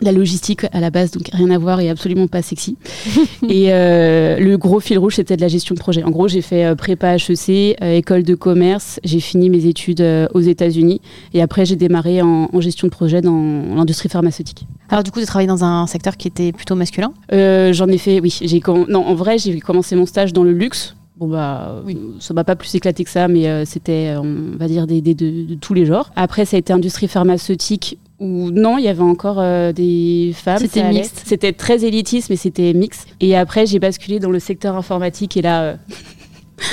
la 0.00 0.12
logistique 0.12 0.62
à 0.72 0.80
la 0.80 0.90
base, 0.90 1.10
donc 1.12 1.28
rien 1.32 1.50
à 1.50 1.58
voir 1.58 1.80
et 1.80 1.88
absolument 1.88 2.26
pas 2.26 2.42
sexy. 2.42 2.76
et 3.48 3.72
euh, 3.72 4.38
le 4.38 4.56
gros 4.58 4.80
fil 4.80 4.98
rouge, 4.98 5.16
c'était 5.16 5.36
de 5.36 5.40
la 5.40 5.48
gestion 5.48 5.74
de 5.74 5.80
projet. 5.80 6.02
En 6.02 6.10
gros, 6.10 6.28
j'ai 6.28 6.40
fait 6.42 6.64
euh, 6.64 6.74
prépa 6.74 7.14
HEC, 7.16 7.76
euh, 7.82 7.96
école 7.96 8.22
de 8.22 8.34
commerce, 8.34 8.98
j'ai 9.04 9.20
fini 9.20 9.50
mes 9.50 9.66
études 9.66 10.00
euh, 10.00 10.26
aux 10.34 10.40
États-Unis 10.40 11.00
et 11.32 11.42
après 11.42 11.64
j'ai 11.64 11.76
démarré 11.76 12.22
en, 12.22 12.48
en 12.52 12.60
gestion 12.60 12.86
de 12.88 12.92
projet 12.92 13.20
dans 13.20 13.74
l'industrie 13.76 14.08
pharmaceutique. 14.08 14.66
Alors 14.88 15.02
du 15.04 15.10
coup, 15.10 15.20
tu 15.20 15.26
travaillé 15.26 15.48
dans 15.48 15.64
un 15.64 15.86
secteur 15.86 16.16
qui 16.16 16.28
était 16.28 16.52
plutôt 16.52 16.74
masculin? 16.74 17.12
J'en 17.30 17.88
ai 17.88 17.98
fait, 17.98 18.20
oui. 18.20 18.36
J'ai 18.42 18.60
non, 18.88 19.04
en 19.06 19.14
vrai, 19.14 19.38
j'ai 19.38 19.58
commencé 19.60 19.96
mon 19.96 20.06
stage 20.06 20.32
dans 20.32 20.44
le 20.44 20.52
luxe. 20.52 20.94
Bon 21.16 21.28
bah, 21.28 21.80
Oui. 21.86 21.96
ça 22.18 22.34
m'a 22.34 22.42
pas 22.44 22.56
plus 22.56 22.74
éclaté 22.74 23.04
que 23.04 23.10
ça, 23.10 23.28
mais 23.28 23.64
c'était, 23.64 24.14
on 24.18 24.56
va 24.58 24.66
dire, 24.68 24.86
des, 24.86 25.00
des- 25.00 25.14
de, 25.14 25.44
de 25.46 25.54
tous 25.54 25.72
les 25.74 25.86
genres. 25.86 26.10
Après, 26.16 26.44
ça 26.44 26.56
a 26.56 26.58
été 26.58 26.72
industrie 26.72 27.06
pharmaceutique 27.08 27.98
où 28.20 28.50
non, 28.50 28.78
il 28.78 28.84
y 28.84 28.88
avait 28.88 29.02
encore 29.02 29.40
euh, 29.40 29.72
des 29.72 30.32
femmes. 30.34 30.58
C'était 30.58 30.88
mixte. 30.88 31.22
C'était 31.24 31.52
très 31.52 31.84
élitiste, 31.84 32.30
mais 32.30 32.36
c'était 32.36 32.72
mixte. 32.72 33.08
Et 33.20 33.36
après, 33.36 33.66
j'ai 33.66 33.78
basculé 33.78 34.20
dans 34.20 34.30
le 34.30 34.38
secteur 34.38 34.76
informatique 34.76 35.36
et 35.36 35.42
là, 35.42 35.62
euh, 35.62 35.76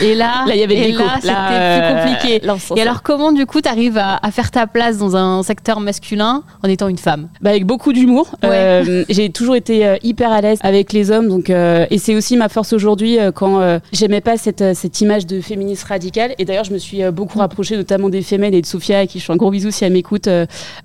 Et 0.01 0.15
là, 0.15 0.45
là, 0.47 0.55
il 0.55 0.59
y 0.59 0.63
avait 0.63 0.89
et 0.89 0.91
là, 0.91 1.17
c'était 1.21 1.33
plus 1.33 2.13
compliqué. 2.13 2.43
euh, 2.43 2.47
là, 2.47 2.59
s'en 2.59 2.75
Et 2.75 2.81
alors, 2.81 3.01
comment 3.03 3.31
du 3.31 3.45
coup, 3.45 3.61
tu 3.61 3.69
arrives 3.69 3.97
à, 3.97 4.19
à 4.21 4.31
faire 4.31 4.51
ta 4.51 4.67
place 4.67 4.97
dans 4.97 5.15
un 5.15 5.43
secteur 5.43 5.79
masculin 5.79 6.43
en 6.63 6.69
étant 6.69 6.87
une 6.87 6.97
femme? 6.97 7.29
Bah, 7.41 7.49
avec 7.49 7.65
beaucoup 7.65 7.91
d'humour. 7.93 8.29
Ouais. 8.43 8.49
Euh, 8.51 9.03
j'ai 9.09 9.29
toujours 9.31 9.55
été 9.55 9.85
euh, 9.85 9.97
hyper 10.03 10.31
à 10.31 10.41
l'aise 10.41 10.59
avec 10.61 10.93
les 10.93 11.11
hommes, 11.11 11.27
donc 11.27 11.49
euh, 11.49 11.85
et 11.89 11.97
c'est 11.97 12.15
aussi 12.15 12.37
ma 12.37 12.47
force 12.49 12.73
aujourd'hui 12.73 13.17
quand 13.35 13.79
j'aimais 13.91 14.21
pas 14.21 14.37
cette, 14.37 14.75
cette 14.75 15.01
image 15.01 15.25
de 15.25 15.41
féministe 15.41 15.83
radicale. 15.85 16.33
Et 16.37 16.45
d'ailleurs, 16.45 16.63
je 16.63 16.73
me 16.73 16.77
suis 16.77 17.01
beaucoup 17.11 17.39
rapprochée, 17.39 17.75
notamment 17.75 18.09
des 18.09 18.21
femelles 18.21 18.55
et 18.55 18.61
de 18.61 18.65
Sophia, 18.65 18.99
à 18.99 19.07
qui 19.07 19.19
je 19.19 19.25
fais 19.25 19.33
un 19.33 19.37
gros 19.37 19.51
bisou 19.51 19.71
si 19.71 19.83
elle 19.83 19.93
m'écoute, 19.93 20.29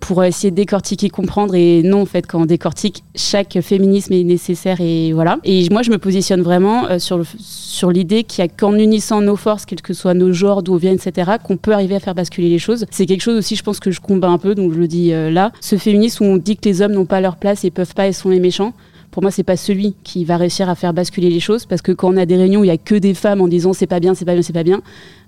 pour 0.01 0.25
essayer 0.25 0.51
de 0.51 0.57
décortiquer, 0.57 1.11
comprendre. 1.11 1.55
Et 1.55 1.83
non, 1.83 2.03
en 2.03 2.07
fait, 2.07 2.27
quand 2.27 2.41
on 2.43 2.47
décortique, 2.47 3.05
chaque 3.15 3.59
féminisme 3.61 4.13
est 4.13 4.25
nécessaire 4.25 4.81
et 4.81 5.13
voilà. 5.13 5.39
Et 5.45 5.69
moi, 5.71 5.83
je 5.83 5.91
me 5.91 5.99
positionne 5.99 6.43
vraiment 6.43 6.99
sur 6.99 7.19
le, 7.19 7.25
sur 7.39 7.91
l'idée 7.91 8.25
qu'il 8.25 8.45
y 8.45 8.47
a 8.47 8.49
qu'en 8.49 8.77
unissant 8.87 9.21
nos 9.21 9.37
forces, 9.37 9.67
quels 9.67 9.83
que 9.83 9.93
soient 9.93 10.15
nos 10.15 10.33
genres, 10.33 10.63
d'où 10.63 10.75
on 10.75 10.77
vient, 10.77 10.93
etc., 10.93 11.33
qu'on 11.43 11.57
peut 11.57 11.73
arriver 11.73 11.97
à 11.97 12.01
faire 12.01 12.15
basculer 12.15 12.49
les 12.49 12.61
choses. 12.61 12.87
C'est 12.91 13.05
quelque 13.05 13.21
chose 13.21 13.37
aussi, 13.37 13.57
je 13.57 13.65
pense 13.65 13.81
que 13.81 13.91
je 13.91 14.01
combats 14.01 14.29
un 14.29 14.39
peu, 14.39 14.55
donc 14.55 14.73
je 14.73 14.79
le 14.79 14.87
dis 14.87 15.13
euh, 15.13 15.31
là. 15.31 15.53
Ce 15.61 15.77
féminisme 15.77 16.25
où 16.25 16.29
on 16.29 16.37
dit 16.37 16.57
que 16.57 16.69
les 16.69 16.83
hommes 16.83 16.93
n'ont 16.93 17.05
pas 17.05 17.21
leur 17.21 17.37
place 17.37 17.65
et 17.65 17.71
peuvent 17.71 17.95
pas 17.95 18.07
et 18.07 18.13
sont 18.13 18.31
les 18.31 18.41
méchants. 18.41 18.73
Pour 19.11 19.23
moi, 19.23 19.31
c'est 19.31 19.45
pas 19.45 19.57
celui 19.57 19.95
qui 20.05 20.25
va 20.25 20.37
réussir 20.37 20.69
à 20.69 20.75
faire 20.75 20.93
basculer 20.93 21.31
les 21.31 21.41
choses, 21.41 21.67
parce 21.67 21.83
que 21.83 21.93
quand 21.93 22.13
on 22.13 22.17
a 22.17 22.27
des 22.27 22.37
réunions 22.37 22.61
où 22.61 22.65
il 22.65 22.69
y 22.69 22.71
a 22.71 22.79
que 22.79 22.95
des 22.95 23.15
femmes 23.15 23.41
en 23.41 23.49
disant 23.49 23.73
c'est 23.73 23.87
pas 23.87 23.99
bien, 23.99 24.15
c'est 24.15 24.25
pas 24.25 24.35
bien, 24.35 24.43
c'est 24.43 24.53
pas 24.53 24.63
bien, 24.63 24.83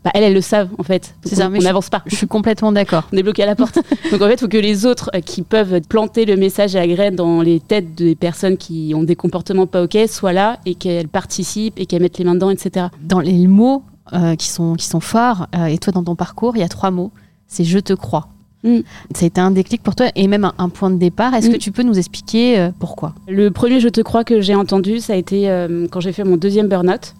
bah 0.04 0.10
elles, 0.14 0.22
elles 0.24 0.34
le 0.34 0.40
savent 0.40 0.68
en 0.78 0.82
fait. 0.82 1.14
C'est 1.24 1.34
ça, 1.36 1.48
on- 1.52 1.58
n'avance 1.60 1.88
pas. 1.90 2.02
Je 2.06 2.14
suis 2.16 2.26
complètement 2.26 2.70
d'accord. 2.72 3.04
On 3.12 3.16
est 3.16 3.22
bloqué 3.22 3.42
à 3.42 3.46
la 3.46 3.56
porte. 3.56 3.78
Donc 4.12 4.22
en 4.22 4.26
fait, 4.26 4.34
il 4.34 4.38
faut 4.38 4.48
que 4.48 4.56
les 4.56 4.86
autres 4.86 5.10
euh, 5.14 5.20
qui 5.20 5.42
peuvent 5.42 5.80
planter 5.88 6.24
le 6.24 6.36
message 6.36 6.76
à 6.76 6.80
la 6.80 6.86
graine 6.88 7.16
dans 7.16 7.42
les 7.42 7.60
têtes 7.60 7.94
des 7.94 8.14
personnes 8.14 8.56
qui 8.56 8.92
ont 8.94 9.02
des 9.02 9.16
comportements 9.16 9.66
pas 9.66 9.82
ok 9.82 9.96
soient 10.08 10.32
là 10.32 10.58
et 10.66 10.74
qu'elles 10.74 11.08
participent 11.08 11.78
et 11.78 11.86
qu'elles 11.86 12.02
mettent 12.02 12.18
les 12.18 12.24
mains 12.24 12.34
dedans, 12.34 12.50
etc. 12.50 12.86
Dans 13.02 13.20
les 13.20 13.46
mots 13.46 13.82
euh, 14.12 14.36
qui, 14.36 14.48
sont, 14.48 14.74
qui 14.74 14.86
sont 14.86 15.00
forts, 15.00 15.48
euh, 15.56 15.66
et 15.66 15.78
toi 15.78 15.92
dans 15.92 16.04
ton 16.04 16.14
parcours, 16.14 16.56
il 16.56 16.60
y 16.60 16.64
a 16.64 16.68
trois 16.68 16.90
mots. 16.90 17.10
C'est 17.46 17.64
je 17.64 17.78
te 17.78 17.92
crois. 17.92 18.28
Mm. 18.64 18.78
Ça 19.14 19.24
a 19.24 19.26
été 19.26 19.40
un 19.40 19.50
déclic 19.50 19.82
pour 19.82 19.94
toi 19.94 20.06
et 20.16 20.26
même 20.28 20.44
un, 20.44 20.52
un 20.58 20.68
point 20.68 20.90
de 20.90 20.96
départ. 20.96 21.34
Est-ce 21.34 21.48
Mm. 21.48 21.52
que 21.52 21.58
tu 21.58 21.72
peux 21.72 21.82
nous 21.82 21.98
expliquer 21.98 22.70
pourquoi? 22.78 23.14
Le 23.28 23.50
premier 23.50 23.80
Je 23.80 23.88
te 23.88 24.00
crois 24.00 24.24
que 24.24 24.40
j'ai 24.40 24.54
entendu, 24.54 25.00
ça 25.00 25.12
a 25.12 25.16
été 25.16 25.44
quand 25.90 26.00
j'ai 26.00 26.12
fait 26.12 26.24
mon 26.24 26.36
deuxième 26.36 26.68
burn-out. 26.68 27.14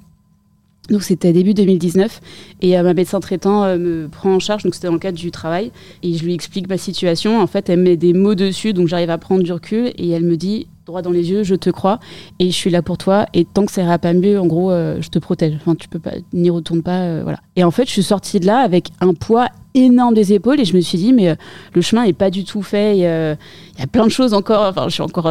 Donc 0.89 1.03
c'était 1.03 1.33
début 1.33 1.55
2019 1.55 2.21
et 2.63 2.79
euh, 2.79 2.83
ma 2.83 2.95
médecin 2.95 3.21
traitant 3.21 3.65
euh, 3.65 3.77
me 3.77 4.09
prend 4.09 4.35
en 4.35 4.39
charge, 4.39 4.63
donc 4.63 4.75
c'était 4.75 4.87
dans 4.87 4.95
le 4.95 4.99
cadre 4.99 5.19
du 5.19 5.31
travail. 5.31 5.71
Et 6.03 6.15
je 6.15 6.25
lui 6.25 6.35
explique 6.35 6.69
ma 6.69 6.79
situation. 6.79 7.41
En 7.41 7.47
fait, 7.47 7.69
elle 7.69 7.81
met 7.81 7.97
des 7.97 8.15
mots 8.15 8.35
dessus, 8.35 8.73
donc 8.73 8.89
j'arrive 8.89 9.11
à 9.11 9.19
prendre 9.19 9.43
du 9.43 9.53
recul. 9.53 9.93
Et 9.99 10.11
elle 10.11 10.25
me 10.25 10.37
dit 10.37 10.67
droit 10.89 11.03
dans 11.03 11.13
les 11.13 11.31
yeux, 11.31 11.45
je 11.45 11.55
te 11.55 11.71
crois 11.71 12.01
et 12.39 12.47
je 12.47 12.57
suis 12.57 12.71
là 12.71 12.83
pour 12.83 12.99
toi 12.99 13.27
et 13.35 13.45
tant 13.45 13.65
que 13.65 13.73
ça 13.73 13.83
ira 13.83 13.99
pas 13.99 14.13
mieux, 14.13 14.41
en 14.41 14.47
gros, 14.47 14.73
euh, 14.73 14.99
je 15.01 15.09
te 15.09 15.19
protège. 15.19 15.55
Enfin, 15.55 15.75
tu 15.77 15.89
peux 15.89 16.01
pas, 16.01 16.13
n'y 16.33 16.51
retourne 16.51 16.83
pas, 16.83 17.01
euh, 17.03 17.21
voilà. 17.23 17.39
Et 17.55 17.63
en 17.63 17.71
fait, 17.71 17.87
je 17.87 17.93
suis 17.93 18.03
sortie 18.03 18.41
de 18.41 18.47
là 18.47 18.59
avec 18.59 18.89
un 19.01 19.15
poids 19.15 19.49
énorme 19.75 20.15
des 20.15 20.33
épaules 20.33 20.59
et 20.59 20.65
je 20.65 20.75
me 20.75 20.81
suis 20.81 20.99
dit 20.99 21.13
mais 21.13 21.29
euh, 21.29 21.35
le 21.75 21.83
chemin 21.83 22.03
est 22.03 22.13
pas 22.13 22.31
du 22.31 22.45
tout 22.45 22.63
fait. 22.63 22.97
il 22.97 23.03
y 23.03 23.07
a 23.07 23.87
plein 23.91 24.07
de 24.07 24.11
choses 24.11 24.35
encore. 24.35 24.63
Enfin, 24.63 24.89
je 24.89 24.95
suis 24.95 25.03
encore, 25.03 25.31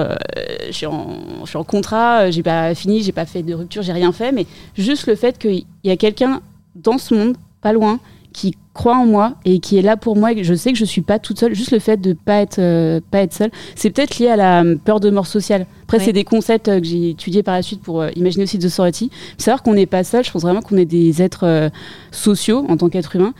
je 0.67 0.71
suis 0.71 0.85
en, 0.85 1.07
je 1.43 1.49
suis 1.49 1.57
en 1.57 1.63
contrat, 1.63 2.31
j'ai 2.31 2.43
pas 2.43 2.73
fini, 2.73 3.01
j'ai 3.01 3.11
pas 3.11 3.25
fait 3.25 3.43
de 3.43 3.53
rupture, 3.53 3.81
j'ai 3.81 3.93
rien 3.93 4.11
fait, 4.11 4.31
mais 4.31 4.45
juste 4.77 5.07
le 5.07 5.15
fait 5.15 5.37
qu'il 5.37 5.65
y 5.83 5.89
a 5.89 5.97
quelqu'un 5.97 6.41
dans 6.75 6.97
ce 6.97 7.13
monde, 7.13 7.35
pas 7.61 7.73
loin, 7.73 7.99
qui 8.37 8.53
croit 8.75 8.95
en 8.95 9.07
moi 9.07 9.33
et 9.45 9.57
qui 9.57 9.79
est 9.79 9.81
là 9.81 9.97
pour 9.97 10.15
moi 10.15 10.31
et 10.31 10.43
je 10.43 10.53
sais 10.53 10.71
que 10.71 10.77
je 10.77 10.85
suis 10.85 11.01
pas 11.01 11.17
toute 11.17 11.39
seule. 11.39 11.55
Juste 11.55 11.71
le 11.71 11.79
fait 11.79 11.97
de 11.97 12.13
pas 12.13 12.35
être, 12.35 12.59
euh, 12.59 13.01
pas 13.09 13.21
être 13.21 13.33
seule, 13.33 13.49
c'est 13.73 13.89
peut-être 13.89 14.19
lié 14.19 14.27
à 14.27 14.35
la 14.35 14.63
euh, 14.63 14.75
peur 14.75 14.99
de 14.99 15.09
mort 15.09 15.25
sociale. 15.25 15.65
Après, 15.85 15.99
c'est 15.99 16.13
des 16.13 16.23
concepts 16.23 16.67
euh, 16.67 16.79
que 16.79 16.85
j'ai 16.85 17.09
étudiés 17.09 17.41
par 17.41 17.55
la 17.55 17.63
suite 17.63 17.81
pour 17.81 17.99
euh, 17.99 18.09
imaginer 18.15 18.43
aussi 18.43 18.59
de 18.59 18.69
sorority. 18.69 19.09
Savoir 19.39 19.63
qu'on 19.63 19.73
n'est 19.73 19.87
pas 19.87 20.03
seul, 20.03 20.23
je 20.23 20.31
pense 20.31 20.43
vraiment 20.43 20.61
qu'on 20.61 20.77
est 20.77 20.85
des 20.85 21.23
êtres 21.23 21.71
sociaux 22.11 22.63
en 22.69 22.77
tant 22.77 22.89
qu'être 22.89 23.15
humain. 23.15 23.33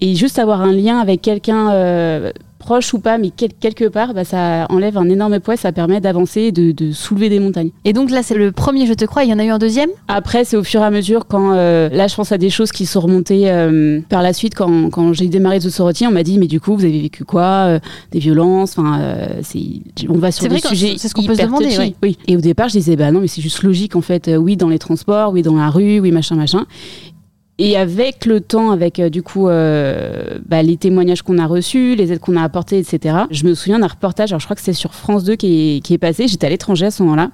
Et 0.00 0.14
juste 0.14 0.38
avoir 0.38 0.60
un 0.60 0.72
lien 0.72 1.00
avec 1.00 1.20
quelqu'un 1.20 1.70
proche 2.64 2.94
ou 2.94 2.98
pas, 2.98 3.18
mais 3.18 3.28
quelque 3.30 3.84
part, 3.88 4.14
bah, 4.14 4.24
ça 4.24 4.66
enlève 4.70 4.96
un 4.96 5.08
énorme 5.10 5.38
poids, 5.38 5.56
ça 5.56 5.70
permet 5.70 6.00
d'avancer, 6.00 6.50
de, 6.50 6.72
de 6.72 6.92
soulever 6.92 7.28
des 7.28 7.38
montagnes. 7.38 7.70
Et 7.84 7.92
donc 7.92 8.10
là, 8.10 8.22
c'est 8.22 8.34
le 8.34 8.52
premier, 8.52 8.86
je 8.86 8.94
te 8.94 9.04
crois, 9.04 9.24
il 9.24 9.30
y 9.30 9.34
en 9.34 9.38
a 9.38 9.44
eu 9.44 9.50
un 9.50 9.58
deuxième? 9.58 9.90
Après, 10.08 10.44
c'est 10.44 10.56
au 10.56 10.64
fur 10.64 10.80
et 10.80 10.84
à 10.84 10.90
mesure, 10.90 11.26
quand 11.26 11.52
euh, 11.52 11.90
là, 11.90 12.08
je 12.08 12.14
pense 12.14 12.32
à 12.32 12.38
des 12.38 12.48
choses 12.48 12.72
qui 12.72 12.86
sont 12.86 13.00
remontées 13.00 13.50
euh, 13.50 14.00
par 14.08 14.22
la 14.22 14.32
suite, 14.32 14.54
quand, 14.54 14.88
quand 14.88 15.12
j'ai 15.12 15.28
démarré 15.28 15.58
The 15.58 15.68
Sorority, 15.68 16.06
on 16.06 16.10
m'a 16.10 16.22
dit, 16.22 16.38
mais 16.38 16.46
du 16.46 16.58
coup, 16.58 16.74
vous 16.74 16.84
avez 16.84 17.02
vécu 17.02 17.24
quoi 17.24 17.66
euh, 17.66 17.78
Des 18.12 18.18
violences 18.18 18.78
Enfin, 18.78 19.00
on 20.08 20.18
va 20.18 20.32
sur 20.32 20.48
des 20.48 20.58
sujets. 20.58 20.94
C'est 20.96 21.08
ce 21.08 21.14
qu'on 21.14 21.22
peut 21.24 21.34
se 21.34 21.42
demander, 21.42 21.94
oui. 22.02 22.16
Et 22.26 22.36
au 22.36 22.40
départ, 22.40 22.68
je 22.68 22.78
disais, 22.78 22.96
bah 22.96 23.12
non, 23.12 23.20
mais 23.20 23.28
c'est 23.28 23.42
juste 23.42 23.62
logique, 23.62 23.94
en 23.94 24.00
fait. 24.00 24.30
oui, 24.38 24.56
dans 24.56 24.70
les 24.70 24.78
transports, 24.78 25.32
oui, 25.32 25.42
dans 25.42 25.56
la 25.56 25.68
rue, 25.68 26.00
oui, 26.00 26.10
machin, 26.10 26.34
machin. 26.34 26.64
Et 27.58 27.76
avec 27.76 28.26
le 28.26 28.40
temps, 28.40 28.72
avec 28.72 29.00
du 29.00 29.22
coup 29.22 29.48
euh, 29.48 30.38
bah, 30.44 30.62
les 30.62 30.76
témoignages 30.76 31.22
qu'on 31.22 31.38
a 31.38 31.46
reçus, 31.46 31.94
les 31.94 32.12
aides 32.12 32.18
qu'on 32.18 32.36
a 32.36 32.42
apportées, 32.42 32.78
etc., 32.78 33.16
je 33.30 33.44
me 33.44 33.54
souviens 33.54 33.78
d'un 33.78 33.86
reportage, 33.86 34.32
alors 34.32 34.40
je 34.40 34.46
crois 34.46 34.56
que 34.56 34.60
c'était 34.60 34.72
sur 34.72 34.92
France 34.92 35.22
2 35.22 35.36
qui 35.36 35.80
est, 35.88 35.98
passé, 35.98 36.26
j'étais 36.26 36.46
à 36.46 36.50
l'étranger 36.50 36.86
à 36.86 36.90
ce 36.90 37.04
moment-là, 37.04 37.30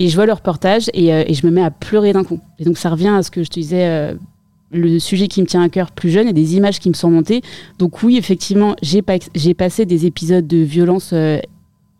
et 0.00 0.08
je 0.08 0.14
vois 0.16 0.26
le 0.26 0.32
reportage 0.32 0.90
et, 0.92 1.08
et, 1.08 1.34
je 1.34 1.46
me 1.46 1.52
mets 1.52 1.62
à 1.62 1.70
pleurer 1.70 2.12
d'un 2.12 2.24
coup. 2.24 2.40
Et 2.58 2.64
donc 2.64 2.78
ça 2.78 2.90
revient 2.90 3.08
à 3.08 3.22
ce 3.22 3.30
que 3.30 3.44
je 3.44 3.48
te 3.48 3.60
disais, 3.60 3.86
euh, 3.86 4.14
le 4.72 4.98
sujet 4.98 5.28
qui 5.28 5.40
me 5.40 5.46
tient 5.46 5.62
à 5.62 5.68
cœur 5.68 5.90
plus 5.90 6.10
jeune 6.10 6.28
et 6.28 6.32
des 6.32 6.56
images 6.56 6.78
qui 6.78 6.88
me 6.88 6.94
sont 6.94 7.10
montées. 7.10 7.42
Donc 7.78 8.02
oui, 8.02 8.16
effectivement, 8.16 8.76
j'ai 8.82 9.02
passé 9.54 9.84
des 9.84 10.06
épisodes 10.06 10.46
de 10.46 10.58
violence 10.58 11.10
euh, 11.12 11.38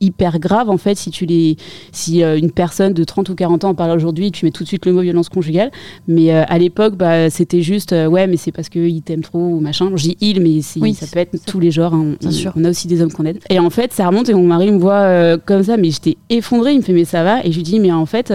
hyper 0.00 0.38
grave 0.38 0.70
en 0.70 0.76
fait 0.76 0.96
si 0.96 1.10
tu 1.10 1.26
les 1.26 1.56
si 1.92 2.22
euh, 2.22 2.38
une 2.38 2.50
personne 2.50 2.92
de 2.92 3.04
30 3.04 3.28
ou 3.28 3.34
40 3.34 3.64
ans 3.64 3.68
en 3.70 3.74
parle 3.74 3.96
aujourd'hui 3.96 4.32
tu 4.32 4.44
mets 4.44 4.50
tout 4.50 4.64
de 4.64 4.68
suite 4.68 4.86
le 4.86 4.92
mot 4.92 5.02
violence 5.02 5.28
conjugale. 5.28 5.70
Mais 6.08 6.34
euh, 6.34 6.44
à 6.48 6.58
l'époque 6.58 6.96
bah, 6.96 7.30
c'était 7.30 7.62
juste 7.62 7.92
euh, 7.92 8.06
ouais 8.06 8.26
mais 8.26 8.36
c'est 8.36 8.52
parce 8.52 8.68
qu'il 8.68 9.02
t'aime 9.02 9.22
trop 9.22 9.38
ou 9.38 9.60
machin. 9.60 9.90
Dis 9.94 10.16
il 10.20 10.40
mais 10.40 10.60
oui, 10.80 10.94
ça 10.94 11.06
peut 11.06 11.18
être 11.18 11.36
tous 11.46 11.60
les 11.60 11.70
genres 11.70 11.94
hein. 11.94 12.16
on, 12.24 12.30
on, 12.56 12.64
a 12.64 12.70
aussi 12.70 12.88
des 12.88 13.02
hommes 13.02 13.12
qu'on 13.12 13.26
aide. 13.26 13.38
Et 13.50 13.58
en 13.58 13.70
fait 13.70 13.92
ça 13.92 14.06
remonte 14.06 14.28
et 14.28 14.34
mon 14.34 14.46
mari 14.46 14.70
me 14.70 14.78
voit 14.78 15.38
comme 15.38 15.62
ça 15.62 15.76
mais 15.76 15.90
j'étais 15.90 16.16
effondrée. 16.30 16.72
Il 16.72 16.78
me 16.78 16.82
fait 16.82 16.92
mais 16.92 17.04
ça 17.04 17.22
va? 17.22 17.44
Et 17.44 17.52
je 17.52 17.56
lui 17.56 17.62
dis 17.62 17.78
mais 17.78 17.92
en 17.92 18.06
fait 18.06 18.32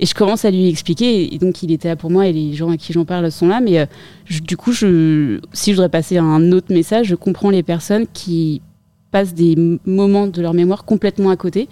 et 0.00 0.06
je 0.06 0.14
commence 0.14 0.44
à 0.44 0.50
lui 0.50 0.68
expliquer. 0.68 1.34
Et 1.34 1.38
donc 1.38 1.62
il 1.62 1.72
était 1.72 1.88
là 1.88 1.96
pour 1.96 2.10
moi 2.10 2.26
et 2.26 2.32
les 2.32 2.54
gens 2.54 2.70
à 2.70 2.76
qui 2.76 2.92
j'en 2.92 3.04
parle 3.04 3.30
sont 3.32 3.48
là. 3.48 3.60
Mais 3.60 3.88
du 4.28 4.56
coup 4.56 4.72
je 4.72 5.40
si 5.52 5.70
je 5.70 5.76
voudrais 5.76 5.88
passer 5.88 6.18
un 6.18 6.52
autre 6.52 6.72
message 6.72 7.08
je 7.08 7.14
comprends 7.16 7.50
les 7.50 7.62
personnes 7.62 8.06
qui 8.12 8.62
passent 9.12 9.34
des 9.34 9.78
moments 9.86 10.26
de 10.26 10.42
leur 10.42 10.54
mémoire 10.54 10.84
complètement 10.84 11.30
à 11.30 11.36
côté. 11.36 11.68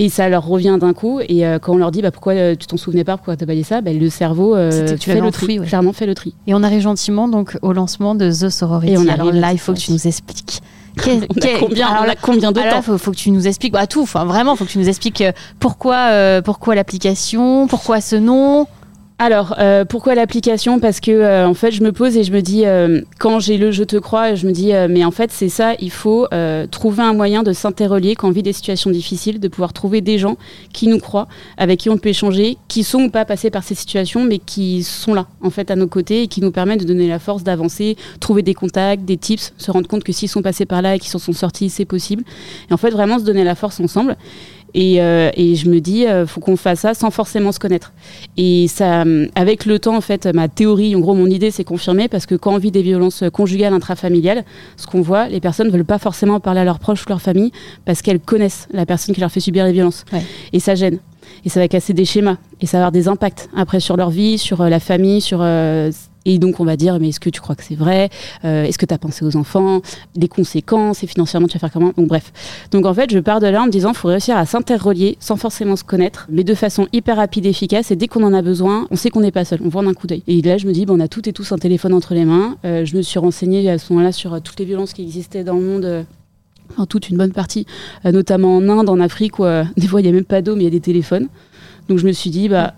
Et 0.00 0.08
ça 0.10 0.28
leur 0.28 0.46
revient 0.46 0.78
d'un 0.80 0.94
coup. 0.94 1.20
Et 1.28 1.44
euh, 1.44 1.58
quand 1.58 1.74
on 1.74 1.76
leur 1.76 1.90
dit 1.90 2.02
bah, 2.02 2.12
pourquoi 2.12 2.34
euh, 2.34 2.54
tu 2.54 2.68
t'en 2.68 2.76
souvenais 2.76 3.02
pas, 3.02 3.16
pourquoi 3.16 3.36
t'as 3.36 3.46
pas 3.46 3.54
dit 3.54 3.64
ça, 3.64 3.80
bah, 3.80 3.92
le 3.92 4.08
cerveau 4.08 4.54
euh, 4.54 4.96
fait 4.96 5.20
le 5.20 5.30
tri, 5.32 5.58
clairement 5.58 5.92
fait 5.92 6.06
le 6.06 6.14
tri. 6.14 6.34
Et 6.46 6.54
on 6.54 6.62
arrive 6.62 6.82
gentiment 6.82 7.26
donc 7.26 7.58
au 7.62 7.72
lancement 7.72 8.14
de 8.14 8.30
The 8.30 8.48
Sorority. 8.48 8.92
Et 8.92 8.98
on 8.98 9.08
alors 9.08 9.32
là, 9.32 9.52
il 9.52 9.58
faut 9.58 9.74
que 9.74 9.78
tu 9.78 9.92
nous 9.92 10.06
expliques. 10.06 10.60
on, 11.06 11.20
a 11.20 11.58
combien, 11.60 11.88
alors, 11.88 12.14
combien 12.20 12.50
de 12.50 12.60
temps 12.60 12.76
Il 12.78 12.82
faut, 12.82 12.98
faut, 12.98 13.10
que 13.10 13.16
tu 13.16 13.30
nous 13.30 13.46
expliques 13.46 13.72
bah, 13.72 13.86
tout. 13.88 14.02
Enfin, 14.02 14.24
vraiment, 14.24 14.54
il 14.54 14.56
faut 14.56 14.64
que 14.64 14.70
tu 14.70 14.78
nous 14.78 14.88
expliques 14.88 15.24
pourquoi, 15.58 16.40
pourquoi 16.44 16.76
l'application, 16.76 17.66
pourquoi 17.66 18.00
ce 18.00 18.16
nom. 18.16 18.66
Alors, 19.20 19.56
euh, 19.58 19.84
pourquoi 19.84 20.14
l'application? 20.14 20.78
Parce 20.78 21.00
que 21.00 21.10
euh, 21.10 21.48
en 21.48 21.54
fait, 21.54 21.72
je 21.72 21.82
me 21.82 21.90
pose 21.90 22.16
et 22.16 22.22
je 22.22 22.32
me 22.32 22.40
dis, 22.40 22.64
euh, 22.64 23.00
quand 23.18 23.40
j'ai 23.40 23.58
le 23.58 23.72
je 23.72 23.82
te 23.82 23.96
crois, 23.96 24.36
je 24.36 24.46
me 24.46 24.52
dis, 24.52 24.72
mais 24.88 25.04
en 25.04 25.10
fait, 25.10 25.32
c'est 25.32 25.48
ça, 25.48 25.74
il 25.80 25.90
faut 25.90 26.28
trouver 26.70 27.02
un 27.02 27.14
moyen 27.14 27.42
de 27.42 27.52
s'interrelier 27.52 28.14
quand 28.14 28.28
on 28.28 28.30
vit 28.30 28.44
des 28.44 28.52
situations 28.52 28.90
difficiles, 28.90 29.40
de 29.40 29.48
pouvoir 29.48 29.72
trouver 29.72 30.00
des 30.00 30.18
gens 30.18 30.36
qui 30.72 30.86
nous 30.86 31.00
croient, 31.00 31.26
avec 31.56 31.80
qui 31.80 31.90
on 31.90 31.98
peut 31.98 32.10
échanger, 32.10 32.58
qui 32.68 32.84
sont 32.84 33.00
ou 33.00 33.10
pas 33.10 33.24
passés 33.24 33.50
par 33.50 33.64
ces 33.64 33.74
situations, 33.74 34.24
mais 34.24 34.38
qui 34.38 34.84
sont 34.84 35.14
là, 35.14 35.26
en 35.42 35.50
fait, 35.50 35.72
à 35.72 35.76
nos 35.76 35.88
côtés 35.88 36.22
et 36.22 36.28
qui 36.28 36.40
nous 36.40 36.52
permettent 36.52 36.80
de 36.80 36.86
donner 36.86 37.08
la 37.08 37.18
force 37.18 37.42
d'avancer, 37.42 37.96
trouver 38.20 38.42
des 38.42 38.54
contacts, 38.54 39.04
des 39.04 39.16
tips, 39.16 39.52
se 39.58 39.70
rendre 39.72 39.88
compte 39.88 40.04
que 40.04 40.12
s'ils 40.12 40.28
sont 40.28 40.42
passés 40.42 40.64
par 40.64 40.80
là 40.80 40.94
et 40.94 40.98
qu'ils 41.00 41.10
s'en 41.10 41.18
sont 41.18 41.32
sortis, 41.32 41.70
c'est 41.70 41.84
possible. 41.84 42.22
Et 42.70 42.72
en 42.72 42.76
fait, 42.76 42.90
vraiment 42.90 43.18
se 43.18 43.24
donner 43.24 43.42
la 43.42 43.56
force 43.56 43.80
ensemble. 43.80 44.16
Et, 44.74 45.00
euh, 45.00 45.30
et, 45.34 45.54
je 45.54 45.68
me 45.68 45.80
dis, 45.80 46.06
euh, 46.06 46.26
faut 46.26 46.40
qu'on 46.40 46.56
fasse 46.56 46.80
ça 46.80 46.94
sans 46.94 47.10
forcément 47.10 47.52
se 47.52 47.58
connaître. 47.58 47.92
Et 48.36 48.68
ça, 48.68 49.02
euh, 49.02 49.26
avec 49.34 49.64
le 49.64 49.78
temps, 49.78 49.96
en 49.96 50.00
fait, 50.00 50.26
ma 50.26 50.48
théorie, 50.48 50.94
en 50.94 51.00
gros, 51.00 51.14
mon 51.14 51.26
idée 51.26 51.50
s'est 51.50 51.64
confirmée 51.64 52.08
parce 52.08 52.26
que 52.26 52.34
quand 52.34 52.54
on 52.54 52.58
vit 52.58 52.70
des 52.70 52.82
violences 52.82 53.24
conjugales 53.32 53.72
intrafamiliales, 53.72 54.44
ce 54.76 54.86
qu'on 54.86 55.00
voit, 55.00 55.28
les 55.28 55.40
personnes 55.40 55.68
ne 55.68 55.72
veulent 55.72 55.84
pas 55.84 55.98
forcément 55.98 56.40
parler 56.40 56.60
à 56.60 56.64
leurs 56.64 56.78
proches 56.78 57.04
ou 57.04 57.08
leur 57.08 57.22
famille 57.22 57.52
parce 57.84 58.02
qu'elles 58.02 58.20
connaissent 58.20 58.68
la 58.72 58.86
personne 58.86 59.14
qui 59.14 59.20
leur 59.20 59.32
fait 59.32 59.40
subir 59.40 59.64
les 59.64 59.72
violences. 59.72 60.04
Et 60.52 60.60
ça 60.60 60.74
gêne. 60.74 60.98
Et 61.44 61.48
ça 61.48 61.60
va 61.60 61.68
casser 61.68 61.92
des 61.92 62.04
schémas. 62.04 62.36
Et 62.60 62.66
ça 62.66 62.78
va 62.78 62.84
avoir 62.84 62.92
des 62.92 63.08
impacts 63.08 63.48
après 63.56 63.80
sur 63.80 63.96
leur 63.96 64.10
vie, 64.10 64.38
sur 64.38 64.62
la 64.64 64.80
famille, 64.80 65.20
sur 65.20 65.38
et 66.28 66.38
donc, 66.38 66.60
on 66.60 66.64
va 66.64 66.76
dire, 66.76 66.98
mais 67.00 67.08
est-ce 67.08 67.20
que 67.20 67.30
tu 67.30 67.40
crois 67.40 67.54
que 67.54 67.64
c'est 67.64 67.74
vrai? 67.74 68.10
Euh, 68.44 68.64
Est-ce 68.64 68.76
que 68.76 68.84
tu 68.84 68.92
as 68.92 68.98
pensé 68.98 69.24
aux 69.24 69.36
enfants? 69.36 69.80
Les 70.14 70.28
conséquences? 70.28 71.02
Et 71.02 71.06
financièrement, 71.06 71.48
tu 71.48 71.54
vas 71.54 71.60
faire 71.60 71.72
comment? 71.72 71.92
Donc, 71.96 72.06
bref. 72.08 72.32
Donc, 72.70 72.84
en 72.84 72.92
fait, 72.92 73.10
je 73.10 73.18
pars 73.18 73.40
de 73.40 73.46
là 73.46 73.62
en 73.62 73.66
me 73.66 73.70
disant, 73.70 73.92
il 73.92 73.96
faut 73.96 74.08
réussir 74.08 74.36
à 74.36 74.44
s'interrelier 74.44 75.16
sans 75.20 75.36
forcément 75.36 75.74
se 75.74 75.84
connaître, 75.84 76.26
mais 76.30 76.44
de 76.44 76.54
façon 76.54 76.86
hyper 76.92 77.16
rapide 77.16 77.46
et 77.46 77.48
efficace. 77.48 77.90
Et 77.90 77.96
dès 77.96 78.08
qu'on 78.08 78.22
en 78.22 78.34
a 78.34 78.42
besoin, 78.42 78.86
on 78.90 78.96
sait 78.96 79.08
qu'on 79.08 79.20
n'est 79.20 79.32
pas 79.32 79.46
seul. 79.46 79.60
On 79.64 79.70
voit 79.70 79.82
d'un 79.82 79.94
coup 79.94 80.06
d'œil. 80.06 80.22
Et 80.26 80.42
là, 80.42 80.58
je 80.58 80.66
me 80.66 80.72
dis, 80.72 80.84
bon, 80.84 80.98
on 80.98 81.00
a 81.00 81.08
toutes 81.08 81.28
et 81.28 81.32
tous 81.32 81.50
un 81.52 81.58
téléphone 81.58 81.94
entre 81.94 82.12
les 82.12 82.26
mains. 82.26 82.56
Euh, 82.66 82.84
je 82.84 82.94
me 82.94 83.00
suis 83.00 83.18
renseignée 83.18 83.70
à 83.70 83.78
ce 83.78 83.90
moment-là 83.94 84.12
sur 84.12 84.34
euh, 84.34 84.40
toutes 84.40 84.60
les 84.60 84.66
violences 84.66 84.92
qui 84.92 85.02
existaient 85.02 85.44
dans 85.44 85.54
le 85.54 85.62
monde 85.62 86.06
en 86.76 86.84
toute 86.84 87.08
une 87.08 87.16
bonne 87.16 87.32
partie, 87.32 87.64
notamment 88.04 88.58
en 88.58 88.68
Inde, 88.68 88.90
en 88.90 89.00
Afrique, 89.00 89.38
où 89.38 89.44
des 89.78 89.86
fois 89.86 90.02
il 90.02 90.04
n'y 90.04 90.10
a 90.10 90.12
même 90.12 90.26
pas 90.26 90.42
d'eau, 90.42 90.54
mais 90.54 90.62
il 90.62 90.64
y 90.64 90.68
a 90.68 90.70
des 90.70 90.80
téléphones. 90.80 91.28
Donc 91.88 91.96
je 91.98 92.06
me 92.06 92.12
suis 92.12 92.28
dit, 92.28 92.50
bah, 92.50 92.74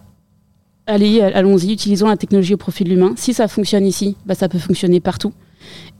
allez, 0.91 1.21
allons-y, 1.21 1.73
utilisons 1.73 2.09
la 2.09 2.17
technologie 2.17 2.55
au 2.55 2.59
profit 2.59 2.85
de 2.85 2.91
l'humain. 2.91 3.15
Si 3.17 3.33
ça 3.33 3.49
fonctionne 3.49 3.87
ici, 3.87 4.17
bah, 4.27 4.35
ça 4.35 4.49
peut 4.49 4.59
fonctionner 4.59 5.01
partout. 5.01 5.33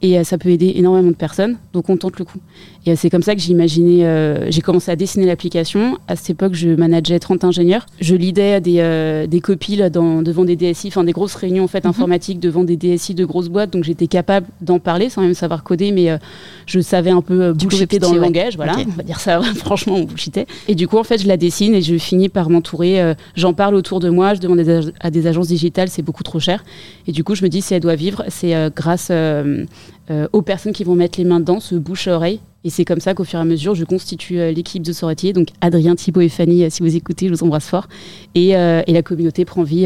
Et 0.03 0.19
euh, 0.19 0.25
ça 0.25 0.39
peut 0.39 0.49
aider 0.49 0.73
énormément 0.77 1.11
de 1.11 1.17
personnes, 1.17 1.59
donc 1.73 1.89
on 1.91 1.97
tente 1.97 2.19
le 2.19 2.25
coup. 2.25 2.39
Et 2.87 2.93
euh, 2.93 2.95
c'est 2.97 3.11
comme 3.11 3.23
ça 3.23 3.35
que 3.35 3.41
j'ai 3.41 3.53
imaginé, 3.53 4.07
euh, 4.07 4.51
j'ai 4.51 4.61
commencé 4.61 4.91
à 4.91 4.97
dessiner 4.97 5.27
l'application. 5.27 5.99
À 6.09 6.17
cette 6.17 6.31
époque, 6.31 6.55
je 6.55 6.71
manageais 6.71 7.19
30 7.19 7.45
ingénieurs. 7.45 7.87
Je 8.01 8.15
lidais 8.15 8.61
des, 8.61 9.27
des 9.29 9.41
copies 9.41 9.79
dans, 9.91 10.23
devant 10.23 10.45
des 10.45 10.57
DSI, 10.57 10.89
enfin 10.89 11.05
des 11.05 11.13
grosses 11.13 11.35
réunions 11.35 11.65
en 11.65 11.69
fait, 11.69 11.85
mhm. 11.85 11.91
informatiques 11.91 12.41
devant 12.41 12.65
des 12.65 12.77
DSI 12.77 13.15
de 13.15 13.25
grosses 13.25 13.49
boîtes. 13.49 13.71
Donc 13.71 13.85
j'étais 13.85 14.07
capable 14.07 14.47
d'en 14.61 14.79
parler 14.79 15.11
sans 15.11 15.23
même 15.23 15.35
savoir 15.35 15.63
coder, 15.63 15.93
mais 15.93 16.09
je 16.67 16.81
savais 16.81 17.11
un 17.11 17.23
peu 17.23 17.53
bullshiter 17.53 17.99
dans 17.99 18.13
le 18.13 18.21
langage. 18.21 18.57
Voilà, 18.57 18.77
on 18.79 18.97
va 18.97 19.03
dire 19.03 19.21
ça, 19.21 19.41
franchement, 19.57 19.97
on 19.97 20.05
bullshitait. 20.05 20.47
Et 20.69 20.75
du 20.75 20.89
coup, 20.89 20.99
en 20.99 21.05
fait, 21.05 21.21
je 21.21 21.29
la 21.29 21.37
dessine 21.37 21.75
et 21.75 21.83
je 21.83 21.97
finis 21.99 22.29
par 22.29 22.51
m'entourer. 22.51 23.15
J'en 23.37 23.55
parle 23.55 23.75
autour 23.75 24.01
de 24.01 24.11
moi, 24.11 24.35
je 24.35 24.41
demande 24.41 24.61
à 25.01 25.11
des 25.11 25.27
agences 25.27 25.49
digitales, 25.49 25.89
c'est 25.89 26.03
beaucoup 26.03 26.23
trop 26.23 26.41
cher. 26.41 26.65
Et 27.07 27.13
du 27.13 27.25
coup, 27.25 27.35
je 27.35 27.45
me 27.45 27.49
dis, 27.49 27.63
si 27.63 27.75
elle 27.75 27.81
doit 27.81 27.95
vivre, 27.95 28.25
c'est 28.29 28.55
grâce 28.75 29.11
euh, 30.11 30.27
aux 30.33 30.43
personnes 30.43 30.73
qui 30.73 30.83
vont 30.83 30.97
mettre 30.97 31.21
les 31.21 31.25
mains 31.25 31.39
dedans, 31.39 31.61
ce 31.61 31.77
bouche 31.77 32.09
à 32.09 32.17
oreille. 32.17 32.41
Et 32.65 32.71
c'est 32.71 32.85
comme 32.85 33.01
ça 33.01 33.15
qu'au 33.15 33.25
fur 33.25 33.39
et 33.39 33.43
à 33.43 33.45
mesure, 33.45 33.75
je 33.75 33.85
constitue 33.85 34.39
euh, 34.39 34.53
l'équipe 34.53 34.83
de 34.83 34.93
Soratier. 34.93 35.33
Donc 35.33 35.49
Adrien, 35.61 35.95
Thibault 35.95 36.21
et 36.21 36.29
Fanny, 36.29 36.65
euh, 36.65 36.69
si 36.71 36.83
vous 36.83 36.95
écoutez, 36.95 37.29
je 37.29 37.33
vous 37.33 37.43
embrasse 37.43 37.69
fort. 37.69 37.89
Et, 38.35 38.51
et 38.51 38.93
la 38.93 39.03
communauté 39.03 39.45
prend 39.45 39.63
vie 39.63 39.85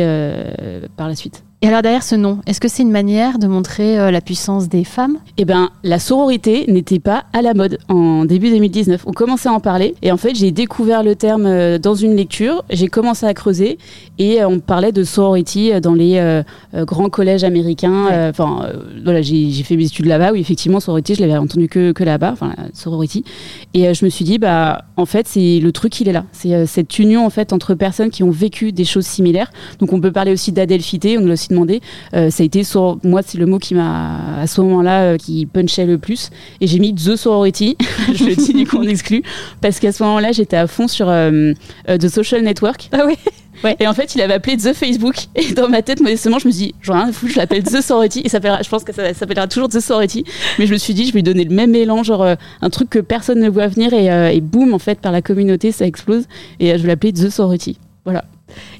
par 0.96 1.08
la 1.08 1.14
suite. 1.14 1.44
Et 1.64 1.68
alors 1.68 1.80
derrière 1.80 2.02
ce 2.02 2.14
nom, 2.14 2.40
est-ce 2.46 2.60
que 2.60 2.68
c'est 2.68 2.82
une 2.82 2.90
manière 2.90 3.38
de 3.38 3.46
montrer 3.46 3.98
euh, 3.98 4.10
la 4.10 4.20
puissance 4.20 4.68
des 4.68 4.84
femmes? 4.84 5.16
Eh 5.38 5.46
bien, 5.46 5.70
la 5.82 5.98
sororité 5.98 6.66
n'était 6.68 6.98
pas 6.98 7.24
à 7.32 7.40
la 7.40 7.54
mode 7.54 7.78
en 7.88 8.26
début 8.26 8.50
2019. 8.50 9.04
On 9.06 9.12
commençait 9.12 9.48
à 9.48 9.52
en 9.54 9.60
parler 9.60 9.94
et 10.02 10.12
en 10.12 10.18
fait, 10.18 10.34
j'ai 10.34 10.50
découvert 10.50 11.02
le 11.02 11.16
terme 11.16 11.46
euh, 11.46 11.78
dans 11.78 11.94
une 11.94 12.16
lecture. 12.16 12.62
J'ai 12.68 12.88
commencé 12.88 13.24
à 13.24 13.32
creuser 13.32 13.78
et 14.18 14.42
euh, 14.42 14.48
on 14.48 14.58
parlait 14.60 14.92
de 14.92 15.04
sorority 15.04 15.80
dans 15.80 15.94
les 15.94 16.42
grands 16.74 17.08
collèges 17.08 17.44
américains. 17.44 18.28
Enfin, 18.28 18.68
voilà, 19.02 19.22
j'ai 19.22 19.50
fait 19.62 19.76
mes 19.76 19.86
études 19.86 20.04
là-bas. 20.04 20.32
Oui, 20.32 20.40
effectivement, 20.40 20.80
sorority, 20.80 21.14
je 21.14 21.22
l'avais 21.22 21.38
entendu 21.38 21.68
que, 21.68 21.92
que 21.92 22.04
là-bas, 22.04 22.32
enfin, 22.32 22.54
sorority. 22.74 23.24
Et 23.72 23.94
je 23.94 24.04
me 24.04 24.10
suis 24.10 24.26
dit, 24.26 24.36
bah, 24.36 24.84
en 24.98 25.06
fait, 25.06 25.26
c'est 25.26 25.60
le 25.60 25.72
truc, 25.72 25.98
il 25.98 26.10
est 26.10 26.12
là. 26.12 26.26
C'est 26.32 26.66
cette 26.66 26.98
union 26.98 27.24
en 27.24 27.30
fait 27.30 27.54
entre 27.54 27.74
personnes 27.74 28.10
qui 28.10 28.22
ont 28.22 28.30
vécu 28.30 28.72
des 28.72 28.84
choses 28.84 29.06
similaires. 29.06 29.50
Donc, 29.78 29.94
on 29.94 30.00
peut 30.00 30.12
parler 30.12 30.32
aussi 30.32 30.52
d'adelphité. 30.52 31.16
On 31.16 31.26
a 31.30 31.32
aussi 31.32 31.53
demandé. 31.54 31.80
Euh, 32.14 32.30
ça 32.30 32.42
a 32.42 32.46
été 32.46 32.64
sur, 32.64 32.98
moi, 33.02 33.22
c'est 33.24 33.38
le 33.38 33.46
mot 33.46 33.58
qui 33.58 33.74
m'a 33.74 34.40
à 34.40 34.46
ce 34.46 34.60
moment-là 34.60 35.02
euh, 35.02 35.16
qui 35.16 35.46
punchait 35.46 35.86
le 35.86 35.98
plus. 35.98 36.30
Et 36.60 36.66
j'ai 36.66 36.78
mis 36.78 36.94
The 36.94 37.16
Sorority. 37.16 37.76
je 38.14 38.24
le 38.24 38.34
dis 38.34 38.52
du 38.52 38.66
coup 38.66 38.78
en 38.78 38.82
exclu 38.82 39.22
parce 39.60 39.80
qu'à 39.80 39.92
ce 39.92 40.02
moment-là, 40.02 40.32
j'étais 40.32 40.56
à 40.56 40.66
fond 40.66 40.88
sur 40.88 41.08
euh, 41.08 41.52
The 41.86 42.08
Social 42.08 42.42
Network. 42.42 42.88
Ah 42.92 43.04
oui. 43.06 43.14
Ouais. 43.62 43.76
Et 43.80 43.86
en 43.86 43.94
fait, 43.94 44.14
il 44.14 44.20
avait 44.20 44.34
appelé 44.34 44.56
The 44.58 44.74
Facebook. 44.74 45.14
Et 45.36 45.52
dans 45.54 45.68
ma 45.68 45.80
tête, 45.80 46.00
modestement, 46.00 46.38
je 46.38 46.48
me 46.48 46.52
suis 46.52 46.66
dit, 46.66 46.74
genre, 46.82 46.96
rien 46.96 47.12
fou, 47.12 47.28
je 47.28 47.38
l'appelle 47.38 47.62
The 47.62 47.80
Sorority. 47.80 48.20
Et 48.24 48.28
ça 48.28 48.38
je 48.42 48.68
pense 48.68 48.84
que 48.84 48.92
ça, 48.92 49.14
s'appellera 49.14 49.46
toujours 49.46 49.68
The 49.68 49.80
Sorority. 49.80 50.24
Mais 50.58 50.66
je 50.66 50.72
me 50.72 50.76
suis 50.76 50.92
dit, 50.92 51.06
je 51.06 51.12
vais 51.12 51.20
lui 51.20 51.22
donner 51.22 51.44
le 51.44 51.54
même 51.54 51.74
élan, 51.74 52.02
genre, 52.02 52.26
un 52.60 52.70
truc 52.70 52.90
que 52.90 52.98
personne 52.98 53.40
ne 53.40 53.48
voit 53.48 53.68
venir. 53.68 53.94
Et, 53.94 54.36
et 54.36 54.40
boum, 54.42 54.74
en 54.74 54.78
fait, 54.78 55.00
par 55.00 55.12
la 55.12 55.22
communauté, 55.22 55.72
ça 55.72 55.86
explose. 55.86 56.24
Et 56.60 56.76
je 56.76 56.82
vais 56.82 56.88
l'appeler 56.88 57.12
The 57.14 57.30
Sorority. 57.30 57.78
Voilà. 58.04 58.24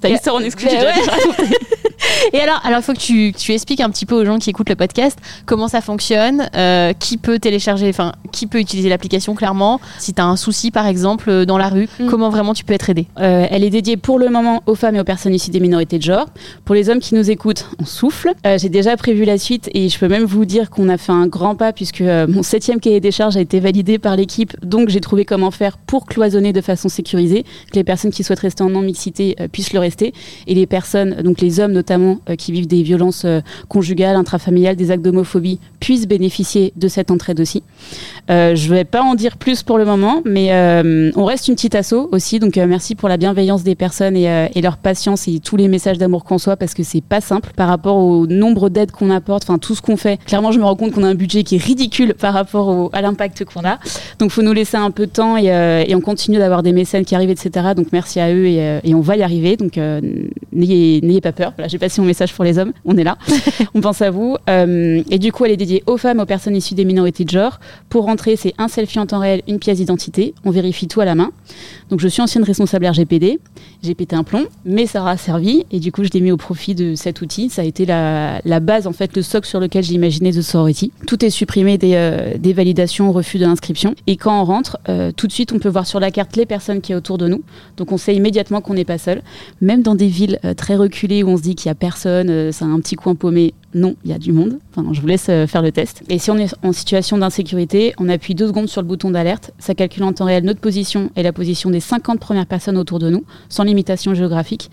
T'as 0.00 0.10
histoire 0.10 0.36
en 0.36 0.40
exclu, 0.40 0.68
Et 2.32 2.40
alors, 2.40 2.60
alors 2.64 2.80
il 2.80 2.82
faut 2.82 2.92
que 2.92 2.98
tu, 2.98 3.32
tu, 3.32 3.52
expliques 3.52 3.80
un 3.80 3.90
petit 3.90 4.06
peu 4.06 4.14
aux 4.14 4.24
gens 4.24 4.38
qui 4.38 4.50
écoutent 4.50 4.68
le 4.68 4.76
podcast 4.76 5.18
comment 5.46 5.68
ça 5.68 5.80
fonctionne, 5.80 6.48
euh, 6.56 6.92
qui 6.92 7.16
peut 7.16 7.38
télécharger, 7.38 7.88
enfin, 7.88 8.12
qui 8.32 8.46
peut 8.46 8.58
utiliser 8.58 8.88
l'application 8.88 9.34
clairement. 9.34 9.80
Si 9.98 10.14
tu 10.14 10.20
as 10.20 10.26
un 10.26 10.36
souci, 10.36 10.70
par 10.70 10.86
exemple, 10.86 11.30
euh, 11.30 11.44
dans 11.44 11.58
la 11.58 11.68
rue, 11.68 11.88
mm. 11.98 12.06
comment 12.08 12.30
vraiment 12.30 12.54
tu 12.54 12.64
peux 12.64 12.72
être 12.72 12.90
aidé 12.90 13.06
euh, 13.18 13.46
Elle 13.50 13.64
est 13.64 13.70
dédiée 13.70 13.96
pour 13.96 14.18
le 14.18 14.28
moment 14.28 14.62
aux 14.66 14.74
femmes 14.74 14.96
et 14.96 15.00
aux 15.00 15.04
personnes 15.04 15.34
issues 15.34 15.50
des 15.50 15.60
minorités 15.60 15.98
de 15.98 16.02
genre. 16.02 16.26
Pour 16.64 16.74
les 16.74 16.88
hommes 16.90 17.00
qui 17.00 17.14
nous 17.14 17.30
écoutent, 17.30 17.66
on 17.78 17.84
souffle. 17.84 18.32
J'ai 18.56 18.68
déjà 18.68 18.96
prévu 18.96 19.24
la 19.24 19.38
suite 19.38 19.70
et 19.74 19.88
je 19.88 19.98
peux 19.98 20.08
même 20.08 20.24
vous 20.24 20.44
dire 20.44 20.70
qu'on 20.70 20.88
a 20.88 20.96
fait 20.96 21.12
un 21.12 21.26
grand 21.26 21.54
pas 21.54 21.72
puisque 21.72 22.02
mon 22.02 22.42
septième 22.42 22.80
cahier 22.80 23.00
des 23.00 23.10
charges 23.10 23.36
a 23.36 23.40
été 23.40 23.60
validé 23.60 23.98
par 23.98 24.16
l'équipe. 24.16 24.54
Donc 24.64 24.88
j'ai 24.88 25.00
trouvé 25.00 25.24
comment 25.24 25.50
faire 25.50 25.78
pour 25.78 26.06
cloisonner 26.06 26.52
de 26.52 26.60
façon 26.60 26.88
sécurisée, 26.88 27.44
que 27.70 27.76
les 27.76 27.84
personnes 27.84 28.10
qui 28.10 28.22
souhaitent 28.22 28.40
rester 28.40 28.62
en 28.62 28.70
non-mixité 28.70 29.36
puissent 29.52 29.72
le 29.72 29.80
rester 29.80 30.12
et 30.46 30.54
les 30.54 30.66
personnes, 30.66 31.22
donc 31.22 31.40
les 31.40 31.60
hommes 31.60 31.72
notamment, 31.72 31.93
qui 32.38 32.52
vivent 32.52 32.66
des 32.66 32.82
violences 32.82 33.26
conjugales, 33.68 34.16
intrafamiliales, 34.16 34.76
des 34.76 34.90
actes 34.90 35.02
d'homophobie, 35.02 35.58
puissent 35.80 36.08
bénéficier 36.08 36.72
de 36.76 36.88
cette 36.88 37.10
entraide 37.10 37.40
aussi. 37.40 37.62
Euh, 38.30 38.54
je 38.54 38.70
ne 38.70 38.74
vais 38.74 38.84
pas 38.84 39.02
en 39.02 39.14
dire 39.14 39.36
plus 39.36 39.62
pour 39.62 39.76
le 39.76 39.84
moment, 39.84 40.22
mais 40.24 40.52
euh, 40.52 41.10
on 41.14 41.24
reste 41.24 41.48
une 41.48 41.54
petite 41.54 41.74
asso 41.74 42.08
aussi. 42.10 42.38
Donc 42.38 42.56
euh, 42.56 42.66
merci 42.66 42.94
pour 42.94 43.08
la 43.08 43.16
bienveillance 43.16 43.62
des 43.64 43.74
personnes 43.74 44.16
et, 44.16 44.60
leur 44.62 44.78
patience 44.78 45.28
et 45.28 45.40
tous 45.40 45.56
les 45.56 45.68
messages 45.68 45.98
d'amour 45.98 46.24
qu'on 46.24 46.38
soit 46.38 46.56
parce 46.56 46.72
que 46.72 46.82
c'est 46.82 47.02
pas 47.02 47.20
simple 47.20 47.50
par 47.54 47.68
rapport 47.68 47.96
au 47.96 48.26
nombre 48.26 48.70
d'aides 48.70 48.92
qu'on 48.92 49.10
apporte, 49.10 49.42
enfin 49.42 49.58
tout 49.58 49.74
ce 49.74 49.82
qu'on 49.82 49.98
fait. 49.98 50.18
Clairement, 50.24 50.52
je 50.52 50.58
me 50.58 50.64
rends 50.64 50.76
compte 50.76 50.92
qu'on 50.92 51.02
a 51.02 51.08
un 51.08 51.14
budget 51.14 51.42
qui 51.42 51.56
est 51.56 51.62
ridicule 51.62 52.14
par 52.14 52.32
rapport 52.32 52.88
à 52.94 53.02
l'impact 53.02 53.44
qu'on 53.44 53.64
a. 53.64 53.78
Donc 54.18 54.30
faut 54.30 54.40
nous 54.40 54.54
laisser 54.54 54.78
un 54.78 54.90
peu 54.90 55.06
de 55.06 55.12
temps 55.12 55.36
et, 55.36 55.94
on 55.94 56.00
continue 56.00 56.38
d'avoir 56.38 56.62
des 56.62 56.72
mécènes 56.72 57.04
qui 57.04 57.14
arrivent, 57.14 57.30
etc. 57.30 57.68
Donc 57.76 57.88
merci 57.92 58.20
à 58.20 58.32
eux 58.32 58.46
et, 58.46 58.94
on 58.94 59.00
va 59.00 59.16
y 59.16 59.22
arriver. 59.22 59.56
Donc 59.56 59.78
n'ayez 60.52 61.20
pas 61.20 61.32
peur. 61.32 61.52
J'ai 61.74 61.78
passé 61.80 62.00
mon 62.00 62.06
message 62.06 62.32
pour 62.32 62.44
les 62.44 62.56
hommes. 62.58 62.72
On 62.84 62.96
est 62.96 63.02
là. 63.02 63.18
on 63.74 63.80
pense 63.80 64.00
à 64.00 64.10
vous. 64.12 64.36
et 64.48 65.18
du 65.18 65.32
coup, 65.32 65.44
elle 65.44 65.50
est 65.50 65.56
dédiée 65.56 65.82
aux 65.86 65.96
femmes, 65.96 66.20
aux 66.20 66.24
personnes 66.26 66.54
issues 66.54 66.74
des 66.74 66.84
minorités 66.84 67.24
de 67.24 67.30
genre. 67.30 67.58
Pour 67.88 68.04
rentrer, 68.04 68.36
c'est 68.36 68.54
un 68.58 68.68
selfie 68.68 69.00
en 69.00 69.06
temps 69.06 69.18
réel, 69.18 69.42
une 69.48 69.58
pièce 69.58 69.78
d'identité. 69.78 70.34
On 70.44 70.52
vérifie 70.52 70.86
tout 70.86 71.00
à 71.00 71.04
la 71.04 71.16
main. 71.16 71.32
Donc 71.90 71.98
je 71.98 72.06
suis 72.06 72.22
ancienne 72.22 72.44
responsable 72.44 72.86
RGPD. 72.86 73.40
J'ai 73.82 73.94
pété 73.94 74.14
un 74.14 74.22
plomb, 74.22 74.46
mais 74.64 74.86
ça 74.86 75.00
aura 75.00 75.16
servi. 75.16 75.66
Et 75.72 75.80
du 75.80 75.90
coup, 75.90 76.04
je 76.04 76.10
l'ai 76.14 76.20
mis 76.20 76.30
au 76.30 76.36
profit 76.36 76.74
de 76.74 76.94
cet 76.94 77.20
outil. 77.20 77.50
Ça 77.50 77.62
a 77.62 77.64
été 77.64 77.86
la, 77.86 78.60
base, 78.60 78.86
en 78.86 78.92
fait, 78.92 79.16
le 79.16 79.22
socle 79.22 79.48
sur 79.48 79.60
lequel 79.60 79.82
j'imaginais 79.82 80.30
The 80.30 80.42
Sorority. 80.42 80.92
Tout 81.06 81.24
est 81.24 81.30
supprimé 81.30 81.76
des, 81.76 81.94
euh, 81.94 82.38
des 82.38 82.52
validations, 82.52 83.12
refus 83.12 83.38
de 83.38 83.46
l'inscription. 83.46 83.94
Et 84.06 84.16
quand 84.16 84.40
on 84.40 84.44
rentre, 84.44 84.78
euh, 84.88 85.12
tout 85.12 85.26
de 85.26 85.32
suite, 85.32 85.52
on 85.52 85.58
peut 85.58 85.68
voir 85.68 85.86
sur 85.86 86.00
la 86.00 86.10
carte 86.10 86.36
les 86.36 86.46
personnes 86.46 86.80
qui 86.80 86.92
sont 86.92 86.98
autour 86.98 87.18
de 87.18 87.28
nous. 87.28 87.42
Donc 87.76 87.92
on 87.92 87.96
sait 87.96 88.14
immédiatement 88.14 88.60
qu'on 88.60 88.74
n'est 88.74 88.84
pas 88.84 88.98
seul. 88.98 89.22
Même 89.60 89.82
dans 89.82 89.94
des 89.94 90.06
villes 90.06 90.38
euh, 90.44 90.54
très 90.54 90.76
reculées 90.76 91.22
où 91.22 91.28
on 91.28 91.36
se 91.36 91.42
dit 91.42 91.54
qu'il 91.64 91.70
n'y 91.70 91.72
a 91.72 91.76
personne, 91.76 92.52
c'est 92.52 92.64
un 92.64 92.78
petit 92.78 92.94
coin 92.94 93.14
paumé, 93.14 93.54
non, 93.72 93.96
il 94.04 94.10
y 94.10 94.14
a 94.14 94.18
du 94.18 94.32
monde. 94.32 94.58
Je 94.92 95.00
vous 95.00 95.06
laisse 95.06 95.28
euh, 95.30 95.46
faire 95.46 95.62
le 95.62 95.72
test. 95.72 96.02
Et 96.10 96.18
si 96.18 96.30
on 96.30 96.36
est 96.36 96.54
en 96.62 96.72
situation 96.72 97.16
d'insécurité, 97.16 97.94
on 97.98 98.08
appuie 98.10 98.34
deux 98.34 98.46
secondes 98.46 98.68
sur 98.68 98.82
le 98.82 98.86
bouton 98.86 99.10
d'alerte. 99.10 99.52
Ça 99.58 99.74
calcule 99.74 100.02
en 100.04 100.12
temps 100.12 100.26
réel 100.26 100.44
notre 100.44 100.60
position 100.60 101.10
et 101.16 101.22
la 101.22 101.32
position 101.32 101.70
des 101.70 101.80
50 101.80 102.20
premières 102.20 102.46
personnes 102.46 102.76
autour 102.76 102.98
de 102.98 103.08
nous, 103.08 103.24
sans 103.48 103.64
limitation 103.64 104.14
géographique. 104.14 104.70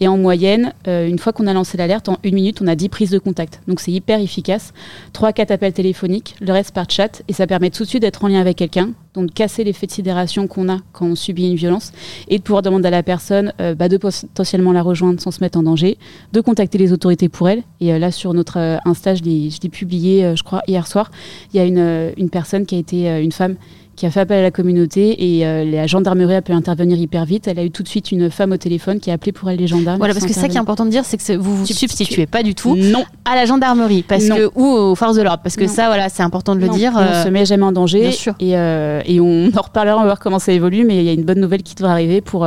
Et 0.00 0.08
en 0.08 0.18
moyenne, 0.18 0.74
euh, 0.86 1.08
une 1.08 1.18
fois 1.18 1.32
qu'on 1.32 1.46
a 1.46 1.52
lancé 1.54 1.78
l'alerte, 1.78 2.08
en 2.08 2.18
une 2.22 2.34
minute, 2.34 2.60
on 2.62 2.66
a 2.66 2.76
10 2.76 2.90
prises 2.90 3.10
de 3.10 3.18
contact. 3.18 3.60
Donc 3.66 3.80
c'est 3.80 3.92
hyper 3.92 4.20
efficace. 4.20 4.74
3-4 5.14 5.50
appels 5.50 5.72
téléphoniques, 5.72 6.36
le 6.40 6.52
reste 6.52 6.74
par 6.74 6.88
chat. 6.88 7.22
Et 7.26 7.32
ça 7.32 7.46
permet 7.46 7.70
tout 7.70 7.84
de 7.84 7.88
suite 7.88 8.02
d'être 8.02 8.22
en 8.22 8.28
lien 8.28 8.40
avec 8.40 8.58
quelqu'un, 8.58 8.90
donc 9.14 9.32
casser 9.32 9.64
l'effet 9.64 9.86
de 9.86 9.92
sidération 9.92 10.46
qu'on 10.46 10.68
a 10.68 10.78
quand 10.92 11.06
on 11.06 11.14
subit 11.14 11.48
une 11.48 11.56
violence 11.56 11.92
et 12.28 12.38
de 12.38 12.42
pouvoir 12.42 12.62
demander 12.62 12.88
à 12.88 12.90
la 12.90 13.02
personne 13.02 13.52
euh, 13.60 13.74
bah, 13.74 13.88
de 13.88 13.96
potentiellement 13.96 14.72
la 14.72 14.82
rejoindre 14.82 15.20
sans 15.20 15.30
se 15.30 15.40
mettre 15.40 15.58
en 15.58 15.62
danger, 15.62 15.98
de 16.32 16.40
contacter 16.40 16.78
les 16.78 16.92
autorités 16.92 17.28
pour 17.28 17.48
elle. 17.48 17.62
Et 17.80 17.92
euh, 17.92 17.98
là, 17.98 18.10
sur 18.10 18.34
notre 18.34 18.78
Insta, 18.84 19.14
je 19.14 19.22
l'ai 19.22 19.68
publié, 19.70 20.34
je 20.36 20.42
crois, 20.42 20.62
hier 20.66 20.86
soir, 20.86 21.10
il 21.52 21.56
y 21.56 21.60
a 21.60 21.64
une 21.64 22.30
personne 22.30 22.66
qui 22.66 22.74
a 22.74 22.78
été 22.78 23.08
une 23.20 23.32
femme 23.32 23.56
qui 23.96 24.06
a 24.06 24.10
fait 24.10 24.20
appel 24.20 24.38
à 24.38 24.42
la 24.42 24.50
communauté 24.50 25.36
et 25.36 25.46
euh, 25.46 25.64
la 25.64 25.86
gendarmerie 25.86 26.34
a 26.34 26.42
pu 26.42 26.52
intervenir 26.52 26.98
hyper 26.98 27.24
vite. 27.24 27.48
Elle 27.48 27.58
a 27.58 27.64
eu 27.64 27.70
tout 27.70 27.82
de 27.82 27.88
suite 27.88 28.12
une 28.12 28.30
femme 28.30 28.52
au 28.52 28.56
téléphone 28.56 29.00
qui 29.00 29.10
a 29.10 29.14
appelé 29.14 29.32
pour 29.32 29.50
elle 29.50 29.58
les 29.58 29.66
gendarmes. 29.66 29.98
Voilà, 29.98 30.14
parce 30.14 30.26
que 30.26 30.32
c'est 30.32 30.40
ça 30.40 30.48
qui 30.48 30.56
est 30.56 30.60
important 30.60 30.84
de 30.84 30.90
dire, 30.90 31.04
c'est 31.04 31.16
que 31.16 31.36
vous 31.36 31.56
vous 31.56 31.66
substituez 31.66 32.26
pas 32.26 32.42
du 32.42 32.54
tout 32.54 32.76
non. 32.76 33.04
à 33.24 33.34
la 33.34 33.46
gendarmerie 33.46 34.02
parce 34.02 34.28
que, 34.28 34.50
ou 34.54 34.66
aux 34.66 34.94
forces 34.94 35.16
de 35.16 35.22
l'ordre. 35.22 35.42
Parce 35.42 35.56
que 35.56 35.66
ça, 35.66 35.86
voilà, 35.86 36.08
c'est 36.08 36.22
important 36.22 36.54
de 36.54 36.60
le 36.60 36.68
dire. 36.68 36.92
on 36.94 37.00
euh, 37.00 37.24
se 37.24 37.28
met 37.28 37.44
jamais 37.46 37.64
en 37.64 37.72
danger. 37.72 38.00
Bien 38.00 38.10
sûr. 38.12 38.34
Et, 38.40 38.56
euh, 38.56 39.00
et, 39.06 39.20
on 39.20 39.50
en 39.56 39.62
reparlera, 39.62 39.96
on 39.96 40.00
va 40.00 40.06
voir 40.06 40.20
comment 40.20 40.38
ça 40.38 40.52
évolue, 40.52 40.84
mais 40.84 40.98
il 40.98 41.04
y 41.04 41.08
a 41.08 41.12
une 41.12 41.24
bonne 41.24 41.40
nouvelle 41.40 41.62
qui 41.62 41.74
devrait 41.74 41.92
arriver 41.92 42.20
pour 42.20 42.46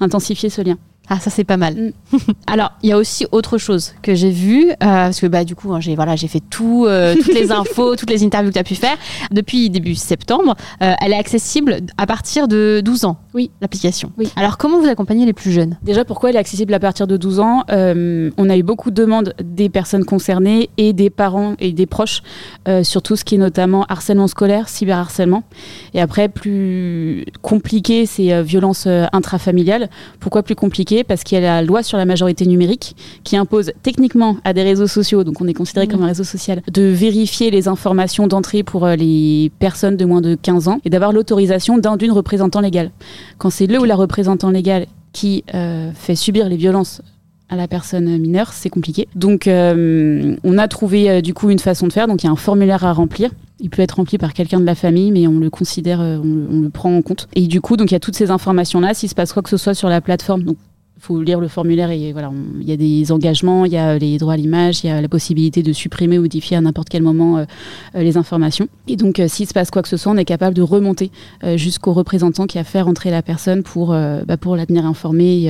intensifier 0.00 0.50
ce 0.50 0.62
lien. 0.62 0.76
Ah, 1.10 1.18
ça 1.18 1.30
c'est 1.30 1.44
pas 1.44 1.56
mal. 1.56 1.74
Mm. 1.74 2.16
Alors, 2.46 2.72
il 2.82 2.90
y 2.90 2.92
a 2.92 2.98
aussi 2.98 3.26
autre 3.32 3.58
chose 3.58 3.94
que 4.02 4.14
j'ai 4.14 4.30
vu, 4.30 4.70
euh, 4.70 4.74
parce 4.80 5.20
que 5.20 5.26
bah, 5.26 5.44
du 5.44 5.54
coup, 5.54 5.72
hein, 5.72 5.80
j'ai 5.80 5.94
voilà, 5.94 6.16
fait 6.16 6.40
tout, 6.40 6.84
euh, 6.86 7.14
toutes 7.22 7.34
les 7.34 7.50
infos, 7.50 7.96
toutes 7.96 8.10
les 8.10 8.24
interviews 8.24 8.50
que 8.50 8.54
tu 8.54 8.60
as 8.60 8.64
pu 8.64 8.74
faire. 8.74 8.96
Depuis 9.30 9.70
début 9.70 9.94
septembre, 9.94 10.54
euh, 10.82 10.94
elle 11.00 11.12
est 11.12 11.18
accessible 11.18 11.78
à 11.96 12.06
partir 12.06 12.46
de 12.48 12.82
12 12.84 13.04
ans, 13.04 13.18
oui. 13.34 13.50
l'application. 13.60 14.12
Oui. 14.18 14.30
Alors, 14.36 14.58
comment 14.58 14.80
vous 14.80 14.88
accompagnez 14.88 15.24
les 15.24 15.32
plus 15.32 15.50
jeunes? 15.50 15.78
Déjà, 15.82 16.04
pourquoi 16.04 16.30
elle 16.30 16.36
est 16.36 16.40
accessible 16.40 16.74
à 16.74 16.80
partir 16.80 17.06
de 17.06 17.16
12 17.16 17.40
ans? 17.40 17.64
On 17.68 18.50
a 18.50 18.56
eu 18.56 18.62
beaucoup 18.62 18.90
de 18.90 18.96
demandes 18.96 19.34
des 19.42 19.68
personnes 19.68 20.04
concernées 20.04 20.68
et 20.76 20.92
des 20.92 21.10
parents 21.10 21.54
et 21.58 21.72
des 21.72 21.86
proches 21.86 22.22
sur 22.82 23.02
tout 23.02 23.16
ce 23.16 23.24
qui 23.24 23.36
est 23.36 23.38
notamment 23.38 23.84
harcèlement 23.88 24.26
scolaire, 24.26 24.68
cyberharcèlement. 24.68 25.44
Et 25.94 26.00
après, 26.00 26.28
plus 26.28 27.24
compliqué, 27.42 28.06
c'est 28.06 28.42
violence 28.42 28.86
intrafamiliale. 29.12 29.88
Pourquoi 30.20 30.42
plus 30.42 30.54
compliqué? 30.54 30.97
Parce 31.04 31.24
qu'il 31.24 31.36
y 31.36 31.44
a 31.44 31.60
la 31.60 31.62
loi 31.62 31.82
sur 31.82 31.98
la 31.98 32.04
majorité 32.04 32.46
numérique 32.46 32.96
qui 33.24 33.36
impose 33.36 33.72
techniquement 33.82 34.36
à 34.44 34.52
des 34.52 34.62
réseaux 34.62 34.86
sociaux, 34.86 35.24
donc 35.24 35.40
on 35.40 35.46
est 35.46 35.54
considéré 35.54 35.86
mmh. 35.86 35.90
comme 35.90 36.02
un 36.02 36.06
réseau 36.06 36.24
social, 36.24 36.62
de 36.72 36.82
vérifier 36.82 37.50
les 37.50 37.68
informations 37.68 38.26
d'entrée 38.26 38.62
pour 38.62 38.84
euh, 38.84 38.96
les 38.96 39.50
personnes 39.58 39.96
de 39.96 40.04
moins 40.04 40.20
de 40.20 40.34
15 40.34 40.68
ans 40.68 40.80
et 40.84 40.90
d'avoir 40.90 41.12
l'autorisation 41.12 41.78
d'un 41.78 41.96
d'une 41.96 42.12
représentant 42.12 42.60
légal. 42.60 42.90
Quand 43.38 43.50
c'est 43.50 43.66
le 43.66 43.80
ou 43.80 43.84
la 43.84 43.96
représentant 43.96 44.50
légal 44.50 44.86
qui 45.12 45.44
euh, 45.54 45.90
fait 45.94 46.14
subir 46.14 46.48
les 46.48 46.56
violences 46.56 47.02
à 47.48 47.56
la 47.56 47.66
personne 47.66 48.18
mineure, 48.18 48.52
c'est 48.52 48.68
compliqué. 48.68 49.08
Donc, 49.14 49.46
euh, 49.46 50.36
on 50.44 50.58
a 50.58 50.68
trouvé 50.68 51.22
du 51.22 51.32
coup 51.32 51.48
une 51.48 51.58
façon 51.58 51.86
de 51.86 51.92
faire. 51.94 52.06
Donc, 52.06 52.22
il 52.22 52.26
y 52.26 52.28
a 52.28 52.32
un 52.32 52.36
formulaire 52.36 52.84
à 52.84 52.92
remplir. 52.92 53.30
Il 53.58 53.70
peut 53.70 53.80
être 53.80 53.92
rempli 53.92 54.18
par 54.18 54.34
quelqu'un 54.34 54.60
de 54.60 54.66
la 54.66 54.74
famille, 54.74 55.10
mais 55.12 55.26
on 55.26 55.38
le 55.38 55.48
considère, 55.48 56.00
on, 56.00 56.60
le 56.60 56.68
prend 56.68 56.94
en 56.94 57.00
compte. 57.00 57.26
Et 57.34 57.46
du 57.46 57.62
coup, 57.62 57.78
donc 57.78 57.90
il 57.90 57.94
y 57.94 57.96
a 57.96 58.00
toutes 58.00 58.16
ces 58.16 58.30
informations-là. 58.30 58.92
S'il 58.92 59.08
se 59.08 59.14
passe 59.14 59.32
quoi 59.32 59.42
que 59.42 59.48
ce 59.48 59.56
soit 59.56 59.72
sur 59.72 59.88
la 59.88 60.02
plateforme, 60.02 60.42
donc 60.42 60.58
faut 61.00 61.22
lire 61.22 61.40
le 61.40 61.48
formulaire 61.48 61.90
et 61.90 62.12
voilà, 62.12 62.30
il 62.60 62.68
y 62.68 62.72
a 62.72 62.76
des 62.76 63.12
engagements, 63.12 63.64
il 63.64 63.72
y 63.72 63.76
a 63.76 63.98
les 63.98 64.18
droits 64.18 64.34
à 64.34 64.36
l'image, 64.36 64.84
il 64.84 64.88
y 64.88 64.90
a 64.90 65.00
la 65.00 65.08
possibilité 65.08 65.62
de 65.62 65.72
supprimer 65.72 66.18
ou 66.18 66.22
modifier 66.22 66.56
à 66.56 66.60
n'importe 66.60 66.88
quel 66.88 67.02
moment 67.02 67.38
euh, 67.38 67.44
euh, 67.94 68.02
les 68.02 68.16
informations. 68.16 68.68
Et 68.86 68.96
donc, 68.96 69.18
euh, 69.18 69.28
s'il 69.28 69.46
se 69.46 69.54
passe 69.54 69.70
quoi 69.70 69.82
que 69.82 69.88
ce 69.88 69.96
soit, 69.96 70.12
on 70.12 70.16
est 70.16 70.24
capable 70.24 70.54
de 70.54 70.62
remonter 70.62 71.10
jusqu'au 71.56 71.92
représentant 71.92 72.46
qui 72.46 72.58
a 72.58 72.64
fait 72.64 72.80
rentrer 72.80 73.10
la 73.10 73.22
personne 73.22 73.62
pour, 73.62 73.88
bah, 73.88 74.36
pour 74.36 74.56
la 74.56 74.66
tenir 74.66 74.84
informée 74.84 75.46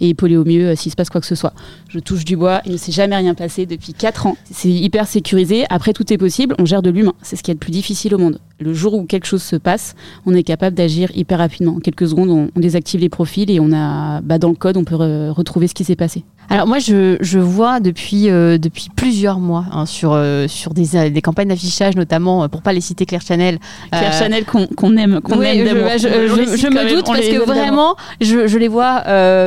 et 0.00 0.08
épauler 0.08 0.36
au 0.36 0.44
mieux 0.44 0.74
s'il 0.74 0.90
se 0.90 0.96
passe 0.96 1.10
quoi 1.10 1.20
que 1.20 1.26
ce 1.26 1.34
soit. 1.34 1.52
Je 1.88 1.98
touche 1.98 2.24
du 2.24 2.36
bois, 2.36 2.60
il 2.66 2.72
ne 2.72 2.76
s'est 2.76 2.92
jamais 2.92 3.16
rien 3.16 3.34
passé 3.34 3.66
depuis 3.66 3.92
4 3.92 4.26
ans. 4.26 4.36
C'est 4.50 4.70
hyper 4.70 5.06
sécurisé. 5.06 5.64
Après, 5.70 5.92
tout 5.92 6.12
est 6.12 6.18
possible, 6.18 6.54
on 6.58 6.64
gère 6.64 6.82
de 6.82 6.90
l'humain. 6.90 7.14
C'est 7.22 7.36
ce 7.36 7.42
qui 7.42 7.50
est 7.50 7.54
le 7.54 7.58
plus 7.58 7.72
difficile 7.72 8.14
au 8.14 8.18
monde. 8.18 8.38
Le 8.60 8.74
jour 8.74 8.94
où 8.94 9.04
quelque 9.04 9.24
chose 9.24 9.42
se 9.42 9.56
passe, 9.56 9.94
on 10.26 10.34
est 10.34 10.42
capable 10.42 10.76
d'agir 10.76 11.10
hyper 11.16 11.38
rapidement. 11.38 11.76
En 11.76 11.80
quelques 11.80 12.08
secondes, 12.08 12.50
on, 12.54 12.60
désactive 12.60 13.00
les 13.00 13.08
profils 13.08 13.50
et 13.50 13.58
on 13.58 13.72
a, 13.72 14.20
bah, 14.20 14.38
dans 14.38 14.50
le 14.50 14.54
code, 14.54 14.76
on 14.76 14.84
peut 14.84 14.96
retrouver 14.96 15.66
ce 15.66 15.74
qui 15.74 15.84
s'est 15.84 15.96
passé. 15.96 16.24
Alors 16.48 16.66
moi, 16.66 16.80
je, 16.80 17.16
je 17.20 17.38
vois 17.38 17.78
depuis, 17.78 18.28
euh, 18.28 18.58
depuis 18.58 18.88
plusieurs 18.94 19.38
mois 19.38 19.66
hein, 19.70 19.86
sur, 19.86 20.12
euh, 20.14 20.48
sur 20.48 20.74
des, 20.74 20.96
euh, 20.96 21.08
des 21.08 21.22
campagnes 21.22 21.46
d'affichage, 21.46 21.94
notamment, 21.94 22.48
pour 22.48 22.60
pas 22.60 22.72
les 22.72 22.80
citer 22.80 23.06
Claire 23.06 23.22
Chanel. 23.22 23.60
Claire 23.92 24.12
Chanel 24.12 24.44
qu'on 24.44 24.96
aime, 24.96 25.20
qu'on 25.20 25.40
aime 25.42 25.64
Je, 25.96 26.08
je, 26.08 26.56
je 26.56 26.66
me 26.66 26.92
doute 26.92 27.06
parce 27.06 27.20
que 27.20 27.44
vraiment, 27.44 27.94
je, 28.20 28.48
je 28.48 28.58
les 28.58 28.66
vois 28.66 29.02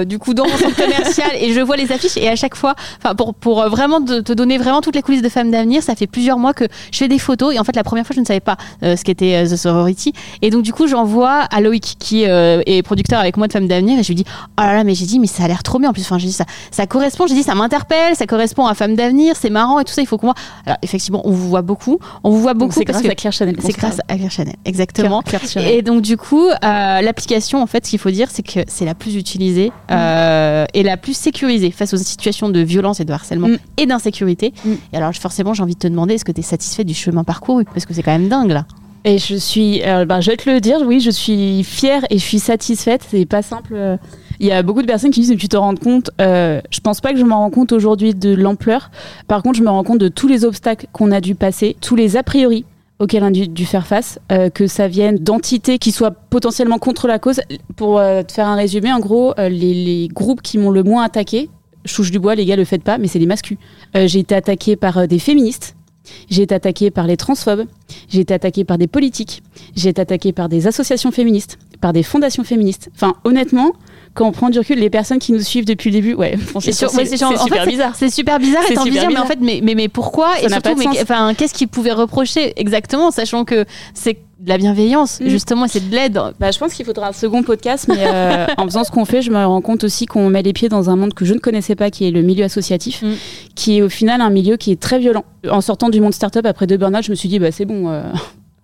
du 0.06 0.18
coup 0.18 0.34
dans 0.34 0.46
mon 0.46 0.58
centre 0.58 0.76
commercial 0.76 1.30
et 1.40 1.52
je 1.54 1.60
vois 1.60 1.76
les 1.76 1.92
affiches 1.92 2.16
et 2.18 2.30
à 2.30 2.36
chaque 2.36 2.56
fois, 2.56 2.76
enfin 3.04 3.16
pour, 3.16 3.34
pour 3.34 3.68
vraiment 3.70 4.02
te 4.02 4.34
donner 4.34 4.58
vraiment 4.58 4.82
toutes 4.82 4.96
les 4.96 5.02
coulisses 5.02 5.22
de 5.22 5.30
Femmes 5.30 5.52
d'avenir, 5.52 5.84
ça 5.84 5.96
fait 5.96 6.08
plusieurs 6.08 6.38
mois 6.38 6.54
que 6.54 6.66
je 6.92 6.98
fais 6.98 7.08
des 7.08 7.20
photos 7.20 7.54
et 7.56 7.60
en 7.60 7.64
fait 7.64 7.76
la 7.76 7.84
première 7.84 8.06
fois 8.06 8.14
je 8.16 8.22
ne 8.22 8.26
savais 8.26 8.40
pas 8.40 8.58
ce 8.82 9.04
qu'était 9.04 9.46
The 9.46 9.56
Sorority 9.56 10.14
et 10.42 10.50
donc 10.50 10.64
du 10.64 10.72
coup 10.74 10.88
j'envoie 10.88 11.42
à 11.42 11.62
Loïc 11.62 11.96
qui 12.00 12.24
est 12.24 12.82
producteur 12.84 13.20
avec 13.20 13.38
moi 13.38 13.48
de 13.48 13.54
Femmes 13.54 13.68
d'avenir 13.68 14.00
et 14.00 14.04
je 14.04 14.08
lui 14.08 14.16
dis 14.16 14.26
oh 14.30 14.62
là 14.62 14.74
là 14.76 14.84
mais 14.84 14.96
j'ai 14.96 15.06
dit 15.06 15.20
mais 15.20 15.28
ça 15.28 15.44
a 15.44 15.48
l'air 15.48 15.64
trop 15.64 15.80
bien 15.80 15.90
en 15.90 15.94
plus 15.94 16.04
enfin 16.04 16.18
j'ai 16.18 16.28
dit 16.28 16.34
ça 16.34 16.46
ça 16.72 16.83
correspond, 16.88 17.28
j'ai 17.28 17.36
dit 17.36 17.44
ça 17.44 17.56
m'interpelle, 17.56 18.16
ça 18.16 18.26
correspond 18.26 18.66
à 18.66 18.74
Femme 18.74 18.96
d'avenir, 18.96 19.36
c'est 19.36 19.50
marrant 19.50 19.80
et 19.80 19.84
tout 19.84 19.94
ça, 19.94 20.02
il 20.02 20.08
faut 20.08 20.18
qu'on 20.18 20.28
voit. 20.28 20.36
Alors 20.66 20.78
effectivement, 20.82 21.22
on 21.26 21.32
vous 21.32 21.50
voit 21.50 21.62
beaucoup, 21.62 22.00
on 22.24 22.32
vous 22.32 22.40
voit 22.40 22.54
beaucoup. 22.54 22.74
C'est 22.74 22.86
grâce 22.86 23.06
à 23.06 23.16
Claire 23.16 23.34
Chanel. 23.34 23.56
C'est 23.60 23.78
grâce 23.78 24.00
à 24.08 24.16
Claire 24.16 24.32
Chanel, 24.32 24.56
exactement. 24.66 25.22
Et 25.58 25.82
donc 25.82 26.02
du 26.02 26.18
coup, 26.18 26.48
euh, 26.48 27.02
l'application, 27.02 27.62
en 27.62 27.68
fait, 27.68 27.86
ce 27.86 27.92
qu'il 27.92 28.00
faut 28.00 28.12
dire, 28.12 28.30
c'est 28.32 28.44
que 28.44 28.60
c'est 28.68 28.86
la 28.86 28.96
plus 28.96 29.16
utilisée 29.16 29.72
euh, 29.92 30.66
et 30.74 30.84
la 30.84 30.98
plus 30.98 31.16
sécurisée 31.16 31.72
face 31.72 31.94
aux 31.94 31.98
situations 31.98 32.50
de 32.50 32.60
violence 32.60 33.00
et 33.00 33.06
de 33.06 33.14
harcèlement 33.14 33.48
mm. 33.48 33.58
et 33.78 33.86
d'insécurité. 33.86 34.54
Mm. 34.66 34.74
Et 34.94 34.98
alors 34.98 35.14
forcément, 35.14 35.54
j'ai 35.54 35.64
envie 35.64 35.76
de 35.76 35.80
te 35.80 35.88
demander, 35.88 36.16
est-ce 36.16 36.26
que 36.26 36.32
tu 36.32 36.40
es 36.40 36.44
satisfait 36.44 36.84
du 36.84 36.94
chemin 36.94 37.24
parcouru? 37.24 37.66
Parce 37.66 37.86
que 37.86 37.94
c'est 37.94 38.04
quand 38.04 38.12
même 38.12 38.30
dingue 38.30 38.52
là. 38.52 38.66
Et 39.06 39.18
je 39.18 39.36
suis, 39.36 39.82
euh, 39.84 40.06
bah, 40.06 40.22
je 40.22 40.32
vais 40.32 40.38
te 40.38 40.50
le 40.50 40.62
dire, 40.62 40.78
oui, 40.86 41.00
je 41.02 41.12
suis 41.12 41.64
fière 41.64 42.04
et 42.10 42.18
je 42.18 42.24
suis 42.24 42.40
satisfaite. 42.40 43.06
C'est 43.10 43.26
pas 43.26 43.42
simple. 43.42 43.98
Il 44.40 44.48
y 44.48 44.52
a 44.52 44.64
beaucoup 44.64 44.82
de 44.82 44.88
personnes 44.88 45.12
qui 45.12 45.22
disent 45.22 45.32
que 45.32 45.36
tu 45.36 45.50
te 45.50 45.58
rends 45.58 45.76
compte. 45.76 46.12
Euh, 46.22 46.62
je 46.72 46.80
pense 46.80 47.02
pas 47.02 47.12
que 47.12 47.20
je 47.20 47.26
m'en 47.26 47.40
rends 47.40 47.50
compte 47.50 47.72
aujourd'hui 47.74 48.14
de 48.14 48.34
l'ampleur. 48.34 48.92
Par 49.28 49.44
contre, 49.44 49.58
je 49.58 49.64
me 49.64 49.70
rends 49.70 49.84
compte 49.84 50.00
de 50.00 50.08
tous 50.08 50.28
les 50.28 50.46
obstacles 50.46 50.88
qu'on 50.94 51.12
a 51.12 51.20
dû 51.20 51.36
passer, 51.36 51.76
tous 51.82 51.96
les 51.96 52.16
a 52.18 52.24
priori 52.24 52.66
auxquels 53.00 53.24
on 53.24 53.28
a 53.28 53.32
dû, 53.32 53.66
faire 53.66 53.86
face, 53.86 54.20
euh, 54.32 54.50
que 54.50 54.68
ça 54.68 54.88
vienne 54.88 55.18
d'entités 55.18 55.78
qui 55.80 55.92
soient 55.92 56.12
potentiellement 56.12 56.78
contre 56.78 57.08
la 57.08 57.20
cause. 57.20 57.42
Pour 57.76 57.98
te 58.00 58.32
faire 58.32 58.48
un 58.48 58.56
résumé, 58.56 58.94
en 58.94 59.00
gros, 59.00 59.34
les, 59.38 60.08
groupes 60.14 60.42
qui 60.42 60.58
m'ont 60.58 60.72
le 60.72 60.84
moins 60.84 61.04
attaqué, 61.04 61.50
je 61.84 61.94
touche 61.94 62.12
du 62.12 62.20
bois, 62.20 62.36
les 62.36 62.46
gars, 62.46 62.56
le 62.56 62.64
faites 62.64 62.84
pas, 62.84 62.98
mais 62.98 63.08
c'est 63.08 63.20
les 63.20 63.26
mascus. 63.26 63.58
j'ai 63.94 64.20
été 64.20 64.36
attaquée 64.36 64.78
par 64.78 65.06
des 65.08 65.20
féministes 65.20 65.76
j'ai 66.30 66.44
été 66.44 66.56
attaquée 66.56 66.92
par 66.92 67.08
les 67.08 67.18
transphobes, 67.18 67.66
j'ai 68.10 68.22
été 68.22 68.34
attaquée 68.34 68.64
par 68.64 68.78
des 68.78 68.88
politiques, 68.88 69.44
j'ai 69.76 69.90
été 69.90 70.02
attaquée 70.02 70.32
par 70.32 70.50
des 70.50 70.68
associations 70.68 71.12
féministes, 71.12 71.58
par 71.82 71.94
des 71.94 72.04
fondations 72.04 72.44
féministes. 72.44 72.90
Enfin, 72.96 73.16
honnêtement, 73.24 73.74
quand 74.14 74.28
on 74.28 74.32
prend 74.32 74.50
du 74.50 74.60
recul, 74.60 74.80
les 74.80 74.90
personnes 74.90 75.20
qui 75.20 75.32
nous 75.32 75.42
suivent 75.42 75.66
depuis 75.66 75.90
le 75.90 75.96
début, 75.96 76.14
ouais, 76.14 76.36
c'est 76.60 76.72
super 76.72 77.66
bizarre. 77.66 77.96
C'est 77.96 78.10
super 78.10 78.40
bizarre 78.40 78.64
et 78.70 78.90
dire, 78.90 79.10
mais 79.10 79.18
en 79.18 79.26
fait, 79.26 79.40
mais, 79.42 79.60
mais, 79.64 79.76
mais 79.76 79.88
pourquoi 79.88 80.40
Et 80.42 80.50
surtout, 80.50 80.76
enfin, 81.02 81.34
qu'est-ce 81.34 81.54
qu'ils 81.54 81.68
pouvaient 81.68 81.94
reprocher 81.94 82.54
exactement, 82.58 83.12
sachant 83.12 83.44
que 83.44 83.66
c'est 83.94 84.20
de 84.44 84.50
la 84.50 84.58
bienveillance, 84.58 85.22
mm. 85.22 85.30
justement, 85.30 85.68
c'est 85.68 85.90
de 85.90 85.96
l'aide. 85.96 86.20
Bah, 86.40 86.52
je 86.52 86.60
pense 86.60 86.74
qu'il 86.74 86.86
faudra 86.86 87.08
un 87.08 87.14
second 87.14 87.44
podcast, 87.44 87.86
mais 87.88 87.96
euh, 88.00 88.46
en 88.58 88.66
faisant 88.66 88.84
ce 88.84 88.92
qu'on 88.92 89.06
fait, 89.06 89.22
je 89.22 89.32
me 89.32 89.38
rends 89.38 89.62
compte 89.62 89.86
aussi 89.86 90.06
qu'on 90.06 90.30
met 90.30 90.44
les 90.44 90.52
pieds 90.52 90.70
dans 90.70 90.90
un 90.90 90.96
monde 90.98 91.14
que 91.14 91.24
je 91.24 91.34
ne 91.34 91.40
connaissais 91.40 91.76
pas, 91.76 91.90
qui 91.90 92.08
est 92.08 92.12
le 92.12 92.22
milieu 92.22 92.44
associatif, 92.44 93.02
mm. 93.02 93.14
qui 93.56 93.78
est 93.78 93.82
au 93.82 93.90
final 93.90 94.20
un 94.20 94.30
milieu 94.30 94.58
qui 94.58 94.72
est 94.72 94.80
très 94.80 95.00
violent. 95.00 95.24
En 95.50 95.62
sortant 95.62 95.90
du 95.90 96.02
monde 96.02 96.14
startup 96.14 96.46
après 96.46 96.68
deux 96.68 96.78
burn 96.78 97.02
je 97.02 97.10
me 97.10 97.16
suis 97.16 97.30
dit, 97.30 97.40
bah, 97.40 97.52
c'est 97.52 97.66
bon. 97.66 97.90
Euh, 97.90 98.04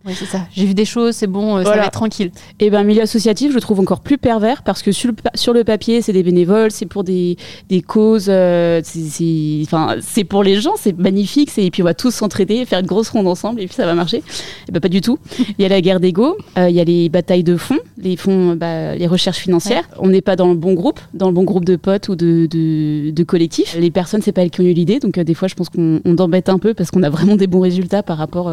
oui, 0.05 0.13
c'est 0.15 0.25
ça. 0.25 0.47
J'ai 0.51 0.65
vu 0.65 0.73
des 0.73 0.85
choses, 0.85 1.13
c'est 1.15 1.27
bon, 1.27 1.57
euh, 1.57 1.63
ça 1.63 1.75
va 1.75 1.85
être 1.85 1.91
tranquille. 1.91 2.31
Et 2.61 2.69
ben, 2.69 2.83
milieu 2.83 3.01
associatif, 3.01 3.49
je 3.49 3.55
le 3.55 3.61
trouve 3.61 3.81
encore 3.81 3.99
plus 3.99 4.17
pervers 4.17 4.63
parce 4.63 4.81
que 4.81 4.93
sur 4.93 5.09
le, 5.11 5.15
sur 5.35 5.51
le 5.51 5.65
papier, 5.65 6.01
c'est 6.01 6.13
des 6.13 6.23
bénévoles, 6.23 6.71
c'est 6.71 6.85
pour 6.85 7.03
des, 7.03 7.35
des 7.67 7.81
causes, 7.81 8.27
euh, 8.29 8.79
c'est, 8.83 9.61
enfin, 9.63 9.97
c'est 10.01 10.23
pour 10.23 10.41
les 10.41 10.61
gens, 10.61 10.73
c'est 10.77 10.97
magnifique, 10.97 11.51
et 11.57 11.69
puis 11.69 11.81
on 11.81 11.85
va 11.85 11.93
tous 11.93 12.11
s'entraider, 12.11 12.65
faire 12.65 12.79
une 12.79 12.85
grosse 12.85 13.09
ronde 13.09 13.27
ensemble, 13.27 13.61
et 13.61 13.65
puis 13.67 13.75
ça 13.75 13.85
va 13.85 13.93
marcher. 13.93 14.23
Et 14.67 14.71
ben, 14.71 14.79
pas 14.79 14.87
du 14.87 15.01
tout. 15.01 15.19
Il 15.37 15.61
y 15.61 15.65
a 15.65 15.69
la 15.69 15.81
guerre 15.81 15.99
d'ego, 15.99 16.37
euh, 16.57 16.69
il 16.69 16.75
y 16.75 16.79
a 16.79 16.85
les 16.85 17.09
batailles 17.09 17.43
de 17.43 17.57
fonds, 17.57 17.79
les 17.97 18.15
fonds, 18.15 18.55
bah, 18.55 18.95
les 18.95 19.07
recherches 19.07 19.39
financières. 19.39 19.89
On 19.99 20.07
n'est 20.07 20.21
pas 20.21 20.37
dans 20.37 20.47
le 20.47 20.55
bon 20.55 20.75
groupe, 20.75 21.01
dans 21.13 21.27
le 21.27 21.33
bon 21.33 21.43
groupe 21.43 21.65
de 21.65 21.75
potes 21.75 22.07
ou 22.07 22.15
de, 22.15 22.47
de, 22.49 23.11
de 23.11 23.23
collectifs. 23.23 23.75
Les 23.77 23.91
personnes, 23.91 24.21
c'est 24.21 24.31
pas 24.31 24.43
elles 24.43 24.49
qui 24.49 24.61
ont 24.61 24.65
eu 24.65 24.73
l'idée, 24.73 24.99
donc 24.99 25.19
des 25.19 25.33
fois, 25.33 25.49
je 25.49 25.55
pense 25.55 25.67
qu'on 25.67 25.99
on 26.05 26.15
embête 26.19 26.47
un 26.47 26.57
peu 26.57 26.73
parce 26.73 26.89
qu'on 26.89 27.03
a 27.03 27.09
vraiment 27.09 27.35
des 27.35 27.47
bons 27.47 27.59
résultats 27.59 28.01
par 28.01 28.17
rapport 28.17 28.49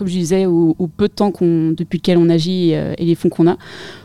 comme 0.00 0.08
je 0.08 0.14
disais, 0.14 0.46
au, 0.46 0.74
peu 0.96 1.08
de 1.08 1.12
temps 1.12 1.30
qu'on, 1.30 1.72
depuis 1.76 1.98
lequel 1.98 2.16
on 2.16 2.30
agit 2.30 2.70
euh, 2.72 2.94
et, 2.96 3.04
les 3.04 3.14
fonds 3.14 3.28
qu'on 3.28 3.46
a. 3.46 3.58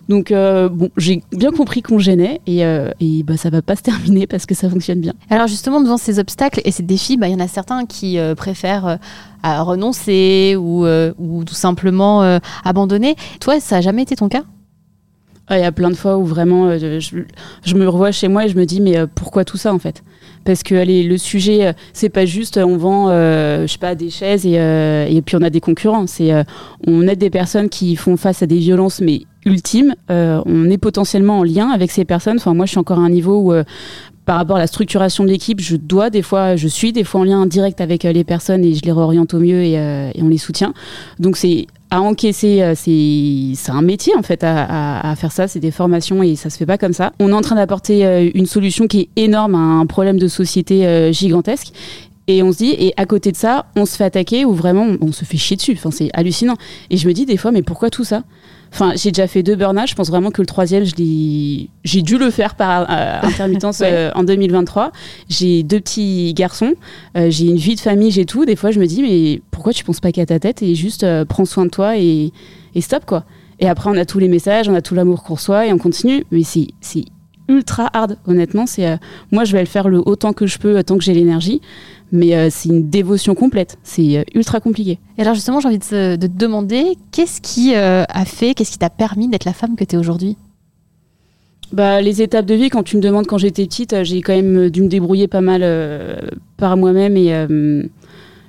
Donc, 0.09 0.29
euh, 0.29 0.67
bon, 0.67 0.89
j'ai 0.97 1.23
bien 1.31 1.51
compris 1.51 1.81
qu'on 1.81 1.99
gênait 1.99 2.41
et, 2.45 2.65
euh, 2.65 2.91
et 2.99 3.23
bah, 3.23 3.37
ça 3.37 3.49
va 3.49 3.61
pas 3.61 3.77
se 3.77 3.81
terminer 3.81 4.27
parce 4.27 4.45
que 4.45 4.53
ça 4.53 4.69
fonctionne 4.69 4.99
bien. 4.99 5.13
Alors, 5.29 5.47
justement, 5.47 5.79
devant 5.79 5.95
ces 5.95 6.19
obstacles 6.19 6.59
et 6.65 6.71
ces 6.71 6.83
défis, 6.83 7.15
bah, 7.15 7.29
il 7.29 7.31
y 7.31 7.35
en 7.35 7.39
a 7.39 7.47
certains 7.47 7.85
qui 7.85 8.17
préfèrent 8.35 8.99
renoncer 9.41 10.57
ou, 10.59 10.85
ou, 10.85 11.43
tout 11.45 11.53
simplement 11.53 12.39
abandonner. 12.65 13.15
Toi, 13.39 13.61
ça 13.61 13.77
n'a 13.77 13.81
jamais 13.81 14.01
été 14.01 14.17
ton 14.17 14.27
cas? 14.27 14.43
Il 15.51 15.59
y 15.59 15.63
a 15.63 15.71
plein 15.71 15.89
de 15.89 15.95
fois 15.95 16.17
où 16.17 16.25
vraiment 16.25 16.77
je, 16.77 16.99
je, 16.99 17.75
me 17.75 17.87
revois 17.87 18.11
chez 18.11 18.27
moi 18.27 18.45
et 18.45 18.49
je 18.49 18.57
me 18.57 18.65
dis 18.65 18.81
mais 18.81 19.05
pourquoi 19.13 19.45
tout 19.45 19.57
ça 19.57 19.73
en 19.73 19.79
fait? 19.79 20.03
Parce 20.45 20.61
que 20.61 20.75
allez, 20.75 21.03
le 21.03 21.17
sujet, 21.17 21.65
euh, 21.65 21.73
c'est 21.91 22.09
pas 22.09 22.25
juste 22.25 22.57
on 22.57 22.77
vend, 22.77 23.09
euh, 23.09 23.63
je 23.65 23.73
sais 23.73 23.79
pas, 23.79 23.95
des 23.95 24.11
chaises 24.11 24.45
et, 24.45 24.59
euh, 24.59 25.07
et 25.09 25.21
puis 25.23 25.35
on 25.35 25.41
a 25.41 25.49
des 25.49 25.59
concurrents. 25.59 26.05
C'est 26.05 26.31
on 26.85 27.07
aide 27.07 27.17
des 27.17 27.31
personnes 27.31 27.67
qui 27.67 27.95
font 27.95 28.15
face 28.15 28.43
à 28.43 28.45
des 28.45 28.59
violences, 28.59 29.01
mais 29.01 29.23
ultimes. 29.45 29.95
on 30.09 30.69
est 30.69 30.77
potentiellement 30.77 31.39
en 31.39 31.43
lien 31.43 31.69
avec 31.69 31.91
ces 31.91 32.05
personnes. 32.05 32.37
Enfin, 32.37 32.53
moi, 32.53 32.65
je 32.65 32.71
suis 32.71 32.79
encore 32.79 32.99
à 32.99 33.01
un 33.01 33.09
niveau 33.09 33.51
où 33.51 33.63
par 34.25 34.37
rapport 34.37 34.57
à 34.57 34.59
la 34.59 34.67
structuration 34.67 35.23
de 35.23 35.29
l'équipe, 35.29 35.59
je 35.59 35.75
dois 35.75 36.09
des 36.09 36.21
fois, 36.21 36.55
je 36.55 36.67
suis 36.67 36.93
des 36.93 37.03
fois 37.03 37.21
en 37.21 37.23
lien 37.23 37.45
direct 37.45 37.81
avec 37.81 38.03
les 38.03 38.23
personnes 38.23 38.63
et 38.63 38.73
je 38.73 38.83
les 38.83 38.91
réoriente 38.91 39.33
au 39.33 39.39
mieux 39.39 39.63
et, 39.63 39.73
et 39.73 40.21
on 40.21 40.29
les 40.29 40.37
soutient. 40.37 40.73
Donc 41.19 41.37
c'est 41.37 41.65
à 41.91 42.01
encaisser, 42.01 42.61
euh, 42.61 42.73
c'est 42.75 43.71
un 43.71 43.81
métier 43.81 44.13
en 44.17 44.23
fait 44.23 44.43
à, 44.43 45.13
faire 45.17 45.31
ça, 45.31 45.47
c'est 45.47 45.59
des 45.59 45.71
formations 45.71 46.23
et 46.23 46.35
ça 46.35 46.49
se 46.49 46.57
fait 46.57 46.65
pas 46.65 46.77
comme 46.77 46.93
ça. 46.93 47.13
On 47.19 47.29
est 47.29 47.33
en 47.33 47.41
train 47.41 47.55
d'apporter 47.55 48.05
euh, 48.05 48.29
une 48.33 48.45
solution 48.45 48.87
qui 48.87 49.01
est 49.01 49.21
énorme 49.21 49.55
à 49.55 49.59
un 49.59 49.85
problème 49.85 50.17
de 50.17 50.27
société 50.27 50.85
euh, 50.85 51.11
gigantesque. 51.11 51.71
Et 52.27 52.41
on 52.41 52.51
se 52.51 52.57
dit, 52.57 52.75
et 52.79 52.93
à 52.97 53.05
côté 53.05 53.31
de 53.31 53.37
ça, 53.37 53.67
on 53.75 53.85
se 53.85 53.95
fait 53.95 54.03
attaquer 54.03 54.45
ou 54.45 54.53
vraiment 54.53 54.87
on, 54.99 55.11
se 55.11 55.25
fait 55.25 55.37
chier 55.37 55.57
dessus. 55.57 55.73
Enfin, 55.73 55.91
c'est 55.91 56.09
hallucinant. 56.13 56.55
Et 56.89 56.97
je 56.97 57.07
me 57.07 57.13
dis 57.13 57.25
des 57.25 57.37
fois, 57.37 57.51
mais 57.51 57.61
pourquoi 57.61 57.91
tout 57.91 58.03
ça? 58.03 58.23
Enfin, 58.73 58.93
j'ai 58.95 59.11
déjà 59.11 59.27
fait 59.27 59.43
deux 59.43 59.55
burn 59.55 59.79
Je 59.87 59.93
pense 59.93 60.09
vraiment 60.09 60.31
que 60.31 60.41
le 60.41 60.47
troisième, 60.47 60.83
j'ai 60.85 62.01
dû 62.01 62.17
le 62.17 62.31
faire 62.31 62.55
par 62.55 62.87
euh, 62.89 63.19
intermittence 63.21 63.81
euh, 63.85 64.09
en 64.15 64.23
2023. 64.23 64.91
J'ai 65.29 65.61
deux 65.61 65.79
petits 65.79 66.33
garçons. 66.33 66.73
Euh, 67.15 67.29
j'ai 67.29 67.45
une 67.45 67.57
vie 67.57 67.75
de 67.75 67.79
famille, 67.79 68.09
j'ai 68.09 68.25
tout. 68.25 68.43
Des 68.43 68.55
fois, 68.55 68.71
je 68.71 68.79
me 68.79 68.87
dis, 68.87 69.01
mais 69.03 69.41
pourquoi 69.65 69.73
tu 69.73 69.83
penses 69.83 69.99
pas 69.99 70.11
qu'à 70.11 70.25
ta 70.25 70.39
tête 70.39 70.61
et 70.61 70.75
juste 70.75 71.05
prends 71.25 71.45
soin 71.45 71.65
de 71.65 71.71
toi 71.71 71.97
et, 71.97 72.31
et, 72.75 72.81
stop, 72.81 73.05
quoi. 73.05 73.25
Et 73.59 73.67
après, 73.67 73.89
on 73.89 73.97
a 73.97 74.05
tous 74.05 74.19
les 74.19 74.27
messages, 74.27 74.69
on 74.69 74.75
a 74.75 74.81
tout 74.81 74.93
l'amour 74.93 75.23
qu'on 75.23 75.35
reçoit 75.35 75.65
et 75.65 75.73
on 75.73 75.77
continue. 75.77 76.23
Mais 76.29 76.43
c'est 76.43 76.67
ultra 77.47 77.89
hard, 77.93 78.17
honnêtement. 78.27 78.67
C'est 78.67 78.99
moi, 79.31 79.43
je 79.43 79.53
vais 79.53 79.61
le 79.61 79.65
faire 79.65 79.89
le 79.89 80.01
autant 80.05 80.33
que 80.33 80.45
je 80.45 80.59
peux, 80.59 80.83
tant 80.83 80.97
que 80.97 81.03
j'ai 81.03 81.13
l'énergie 81.13 81.61
mais 82.11 82.35
euh, 82.35 82.47
c'est 82.49 82.69
une 82.69 82.89
dévotion 82.89 83.35
complète. 83.35 83.77
C'est 83.83 84.17
euh, 84.17 84.23
ultra 84.33 84.59
compliqué. 84.59 84.99
Et 85.17 85.21
alors 85.21 85.35
justement, 85.35 85.59
j'ai 85.59 85.67
envie 85.67 85.77
de, 85.77 86.15
te 86.15 86.25
demander, 86.25 86.97
qu'est-ce 87.11 87.41
qui 87.41 87.75
euh, 87.75 88.03
a 88.07 88.25
fait, 88.25 88.53
qu'est-ce 88.53 88.71
qui 88.71 88.77
t'a 88.77 88.89
permis 88.89 89.27
d'être 89.27 89.45
la 89.45 89.53
femme 89.53 89.75
que 89.75 89.83
tu 89.83 89.95
es 89.95 89.99
aujourd'hui? 89.99 90.37
Bah, 91.73 92.01
les 92.01 92.21
étapes 92.21 92.45
de 92.45 92.53
vie, 92.53 92.69
quand 92.69 92.83
tu 92.83 92.95
me 92.95 93.01
demandes 93.01 93.27
quand 93.27 93.37
j'étais 93.37 93.65
petite, 93.65 94.03
j'ai 94.03 94.21
quand 94.21 94.35
même 94.35 94.69
dû 94.69 94.83
me 94.83 94.87
débrouiller 94.87 95.27
pas 95.27 95.41
mal 95.41 95.61
par 96.57 96.77
moi-même 96.77 97.17
et 97.17 97.33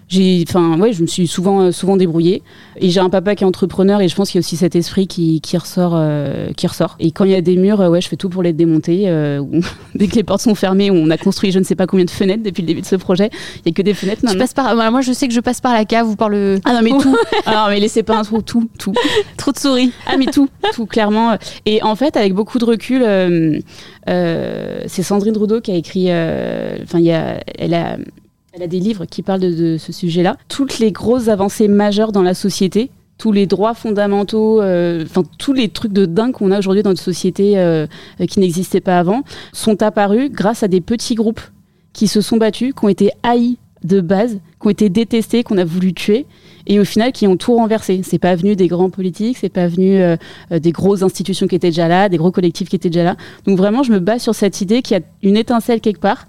j'ai 0.08 0.44
enfin 0.46 0.78
ouais 0.78 0.92
je 0.92 1.02
me 1.02 1.06
suis 1.06 1.26
souvent 1.26 1.60
euh, 1.60 1.72
souvent 1.72 1.96
débrouillée. 1.96 2.42
Et 2.78 2.90
j'ai 2.90 3.00
un 3.00 3.10
papa 3.10 3.34
qui 3.34 3.42
est 3.42 3.46
entrepreneur 3.46 4.00
et 4.00 4.08
je 4.08 4.14
pense 4.14 4.30
qu'il 4.30 4.38
y 4.38 4.40
a 4.40 4.44
aussi 4.44 4.56
cet 4.56 4.76
esprit 4.76 5.06
qui, 5.06 5.40
qui 5.40 5.56
ressort 5.56 5.94
euh, 5.96 6.50
qui 6.56 6.66
ressort. 6.66 6.96
Et 7.00 7.10
quand 7.10 7.24
il 7.24 7.32
y 7.32 7.34
a 7.34 7.40
des 7.40 7.56
murs 7.56 7.80
euh, 7.80 7.88
ouais 7.88 8.00
je 8.00 8.08
fais 8.08 8.16
tout 8.16 8.28
pour 8.28 8.42
les 8.42 8.52
démonter 8.52 9.06
dès 9.94 10.06
que 10.06 10.14
les 10.14 10.22
portes 10.22 10.42
sont 10.42 10.54
fermées 10.54 10.90
on 10.90 11.10
a 11.10 11.16
construit 11.18 11.50
je 11.50 11.58
ne 11.58 11.64
sais 11.64 11.74
pas 11.74 11.86
combien 11.86 12.04
de 12.04 12.10
fenêtres 12.10 12.42
depuis 12.42 12.62
le 12.62 12.68
début 12.68 12.82
de 12.82 12.86
ce 12.86 12.96
projet. 12.96 13.30
Il 13.64 13.68
y 13.68 13.70
a 13.70 13.72
que 13.72 13.82
des 13.82 13.94
fenêtres 13.94 14.22
tu 14.28 14.38
passes 14.38 14.54
par 14.54 14.74
moi 14.90 15.00
je 15.00 15.12
sais 15.12 15.26
que 15.26 15.34
je 15.34 15.40
passe 15.40 15.60
par 15.60 15.72
la 15.72 15.84
cave 15.84 16.08
ou 16.08 16.16
par 16.16 16.28
le 16.28 16.60
ah 16.64 16.72
non 16.74 16.82
mais 16.82 16.90
tout. 17.02 17.16
Ah 17.44 17.66
mais 17.68 17.80
laissez 17.80 18.02
pas 18.02 18.16
un 18.16 18.22
trou 18.22 18.42
tout 18.42 18.68
tout. 18.78 18.92
Trop 19.36 19.52
de 19.52 19.58
souris. 19.58 19.92
Ah 20.06 20.16
mais 20.18 20.26
tout 20.26 20.48
tout 20.72 20.86
clairement. 20.86 21.36
Et 21.64 21.82
en 21.82 21.96
fait 21.96 22.16
avec 22.16 22.32
beaucoup 22.32 22.58
de 22.58 22.64
recul 22.64 23.02
c'est 24.06 25.02
Sandrine 25.02 25.36
Roudot 25.36 25.60
qui 25.60 25.72
a 25.72 25.74
écrit 25.74 26.12
enfin 26.12 26.98
il 26.98 27.06
y 27.06 27.12
a 27.12 27.40
elle 27.58 27.74
a 27.74 27.96
elle 28.56 28.62
a 28.62 28.66
des 28.66 28.80
livres 28.80 29.04
qui 29.04 29.22
parlent 29.22 29.40
de, 29.40 29.76
ce 29.78 29.92
sujet-là. 29.92 30.36
Toutes 30.48 30.78
les 30.78 30.90
grosses 30.90 31.28
avancées 31.28 31.68
majeures 31.68 32.10
dans 32.10 32.22
la 32.22 32.32
société, 32.32 32.90
tous 33.18 33.30
les 33.30 33.46
droits 33.46 33.74
fondamentaux, 33.74 34.62
euh, 34.62 35.04
enfin 35.04 35.24
tous 35.38 35.52
les 35.52 35.68
trucs 35.68 35.92
de 35.92 36.06
dingue 36.06 36.32
qu'on 36.32 36.50
a 36.50 36.58
aujourd'hui 36.58 36.82
dans 36.82 36.90
notre 36.90 37.02
société 37.02 37.58
euh, 37.58 37.86
qui 38.28 38.40
n'existaient 38.40 38.80
pas 38.80 38.98
avant, 38.98 39.22
sont 39.52 39.82
apparus 39.82 40.30
grâce 40.30 40.62
à 40.62 40.68
des 40.68 40.80
petits 40.80 41.14
groupes 41.14 41.40
qui 41.92 42.08
se 42.08 42.22
sont 42.22 42.38
battus, 42.38 42.72
qui 42.72 42.84
ont 42.84 42.88
été 42.88 43.10
haïs 43.22 43.58
de 43.84 44.00
base, 44.00 44.38
qui 44.60 44.66
ont 44.66 44.70
été 44.70 44.88
détestés, 44.88 45.42
qu'on 45.42 45.58
a 45.58 45.64
voulu 45.64 45.92
tuer, 45.92 46.24
et 46.66 46.80
au 46.80 46.84
final 46.84 47.12
qui 47.12 47.26
ont 47.26 47.36
tout 47.36 47.54
renversé. 47.54 48.00
C'est 48.04 48.18
pas 48.18 48.34
venu 48.36 48.56
des 48.56 48.68
grands 48.68 48.90
politiques, 48.90 49.36
c'est 49.38 49.50
pas 49.50 49.68
venu 49.68 50.00
euh, 50.00 50.16
des 50.50 50.72
grosses 50.72 51.02
institutions 51.02 51.46
qui 51.46 51.56
étaient 51.56 51.68
déjà 51.68 51.88
là, 51.88 52.08
des 52.08 52.16
gros 52.16 52.32
collectifs 52.32 52.70
qui 52.70 52.76
étaient 52.76 52.90
déjà 52.90 53.04
là. 53.04 53.16
Donc 53.44 53.58
vraiment, 53.58 53.82
je 53.82 53.92
me 53.92 53.98
bats 53.98 54.18
sur 54.18 54.34
cette 54.34 54.62
idée 54.62 54.80
qu'il 54.80 54.96
y 54.96 55.00
a 55.00 55.04
une 55.22 55.36
étincelle 55.36 55.82
quelque 55.82 56.00
part 56.00 56.26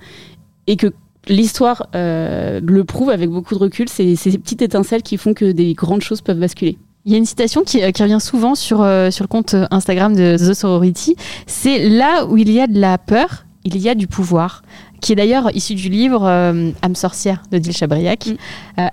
et 0.67 0.75
que 0.75 0.91
l'histoire 1.27 1.87
euh, 1.95 2.59
le 2.63 2.83
prouve 2.83 3.09
avec 3.09 3.29
beaucoup 3.29 3.53
de 3.53 3.59
recul. 3.59 3.89
C'est 3.89 4.15
ces 4.15 4.37
petites 4.37 4.61
étincelles 4.61 5.03
qui 5.03 5.17
font 5.17 5.33
que 5.33 5.51
des 5.51 5.73
grandes 5.73 6.01
choses 6.01 6.21
peuvent 6.21 6.39
basculer. 6.39 6.77
Il 7.05 7.11
y 7.11 7.15
a 7.15 7.17
une 7.17 7.25
citation 7.25 7.63
qui, 7.63 7.81
euh, 7.81 7.91
revient 7.99 8.19
souvent 8.19 8.55
sur, 8.55 8.81
euh, 8.81 9.11
sur 9.11 9.23
le 9.23 9.27
compte 9.27 9.55
Instagram 9.71 10.15
de 10.15 10.37
The 10.37 10.53
Sorority. 10.53 11.15
C'est 11.45 11.87
là 11.87 12.25
où 12.25 12.37
il 12.37 12.51
y 12.51 12.59
a 12.59 12.67
de 12.67 12.79
la 12.79 12.97
peur, 12.97 13.45
il 13.63 13.77
y 13.77 13.89
a 13.89 13.95
du 13.95 14.07
pouvoir, 14.07 14.61
qui 15.01 15.13
est 15.13 15.15
d'ailleurs 15.15 15.55
issu 15.55 15.75
du 15.75 15.89
livre 15.89 16.25
Âme 16.25 16.95
sorcière 16.95 17.43
de 17.51 17.57
Dil 17.57 17.73
Chabriac. 17.73 18.27
Mm. 18.27 18.35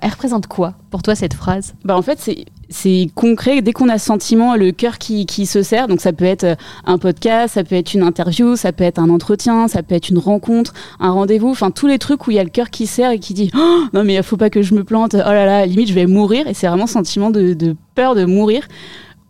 elle 0.01 0.11
représente 0.11 0.47
quoi 0.47 0.75
pour 0.91 1.03
toi 1.03 1.15
cette 1.15 1.35
phrase? 1.35 1.75
Bah 1.85 1.97
En 1.97 2.03
fait, 2.03 2.19
c'est 2.21 2.45
c'est 2.69 3.09
concret. 3.15 3.63
Dès 3.63 3.73
qu'on 3.73 3.89
a 3.89 3.99
ce 3.99 4.07
sentiment, 4.07 4.57
le 4.57 4.73
cœur 4.73 4.99
qui, 4.99 5.27
qui, 5.27 5.47
se 5.47 5.63
serre, 5.63 5.89
donc 5.89 6.01
ça 6.01 6.13
peut 6.13 6.25
être 6.25 6.45
euh, 6.45 6.55
un 6.85 6.99
podcast, 6.99 7.55
ça 7.55 7.65
peut 7.65 7.75
être 7.75 7.95
une 7.95 8.03
interview, 8.03 8.57
ça 8.57 8.73
peut 8.73 8.85
être 8.85 8.99
un 8.99 9.11
entretien, 9.11 9.69
ça 9.69 9.83
peut 9.83 9.95
être 9.95 10.09
une 10.09 10.19
rencontre, 10.19 10.75
un 11.01 11.11
rendez-vous, 11.11 11.51
enfin 11.51 11.71
tous 11.71 11.87
les 11.87 11.99
trucs 11.99 12.27
où 12.27 12.31
il 12.31 12.37
y 12.37 12.39
a 12.39 12.45
le 12.45 12.51
cœur 12.51 12.71
qui 12.71 12.87
serre 12.87 13.11
et 13.11 13.19
qui 13.19 13.35
dit 13.35 13.51
oh, 13.57 13.85
non 13.93 14.05
mais 14.05 14.15
il 14.15 14.23
faut 14.23 14.37
pas 14.37 14.51
que 14.51 14.63
je 14.63 14.75
me 14.75 14.85
plante, 14.85 15.15
oh 15.15 15.19
là 15.19 15.47
là, 15.47 15.67
limite 15.67 15.89
je 15.89 15.95
vais 15.95 16.07
mourir. 16.07 16.47
Et 16.47 16.55
c'est 16.55 16.67
vraiment 16.67 16.87
sentiment 16.87 17.31
de, 17.31 17.55
de, 17.55 17.77
peur 17.95 18.15
de 18.15 18.25
mourir, 18.25 18.67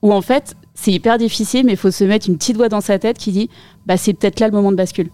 où 0.03 0.13
en 0.13 0.23
fait 0.23 0.55
c'est 0.75 0.93
hyper 0.93 1.19
difficile, 1.19 1.65
mais 1.67 1.73
il 1.73 1.79
faut 1.79 1.91
se 1.91 2.05
mettre 2.05 2.29
une 2.29 2.37
petite 2.37 2.57
voix 2.57 2.69
dans 2.69 2.81
sa 2.81 2.99
tête 2.99 3.19
qui 3.19 3.33
dit 3.33 3.51
bah 3.87 3.97
c'est 3.97 4.15
peut-être 4.15 4.41
là 4.41 4.49
le 4.49 4.53
moment 4.53 4.73
de 4.73 4.77
bascule. 4.77 5.11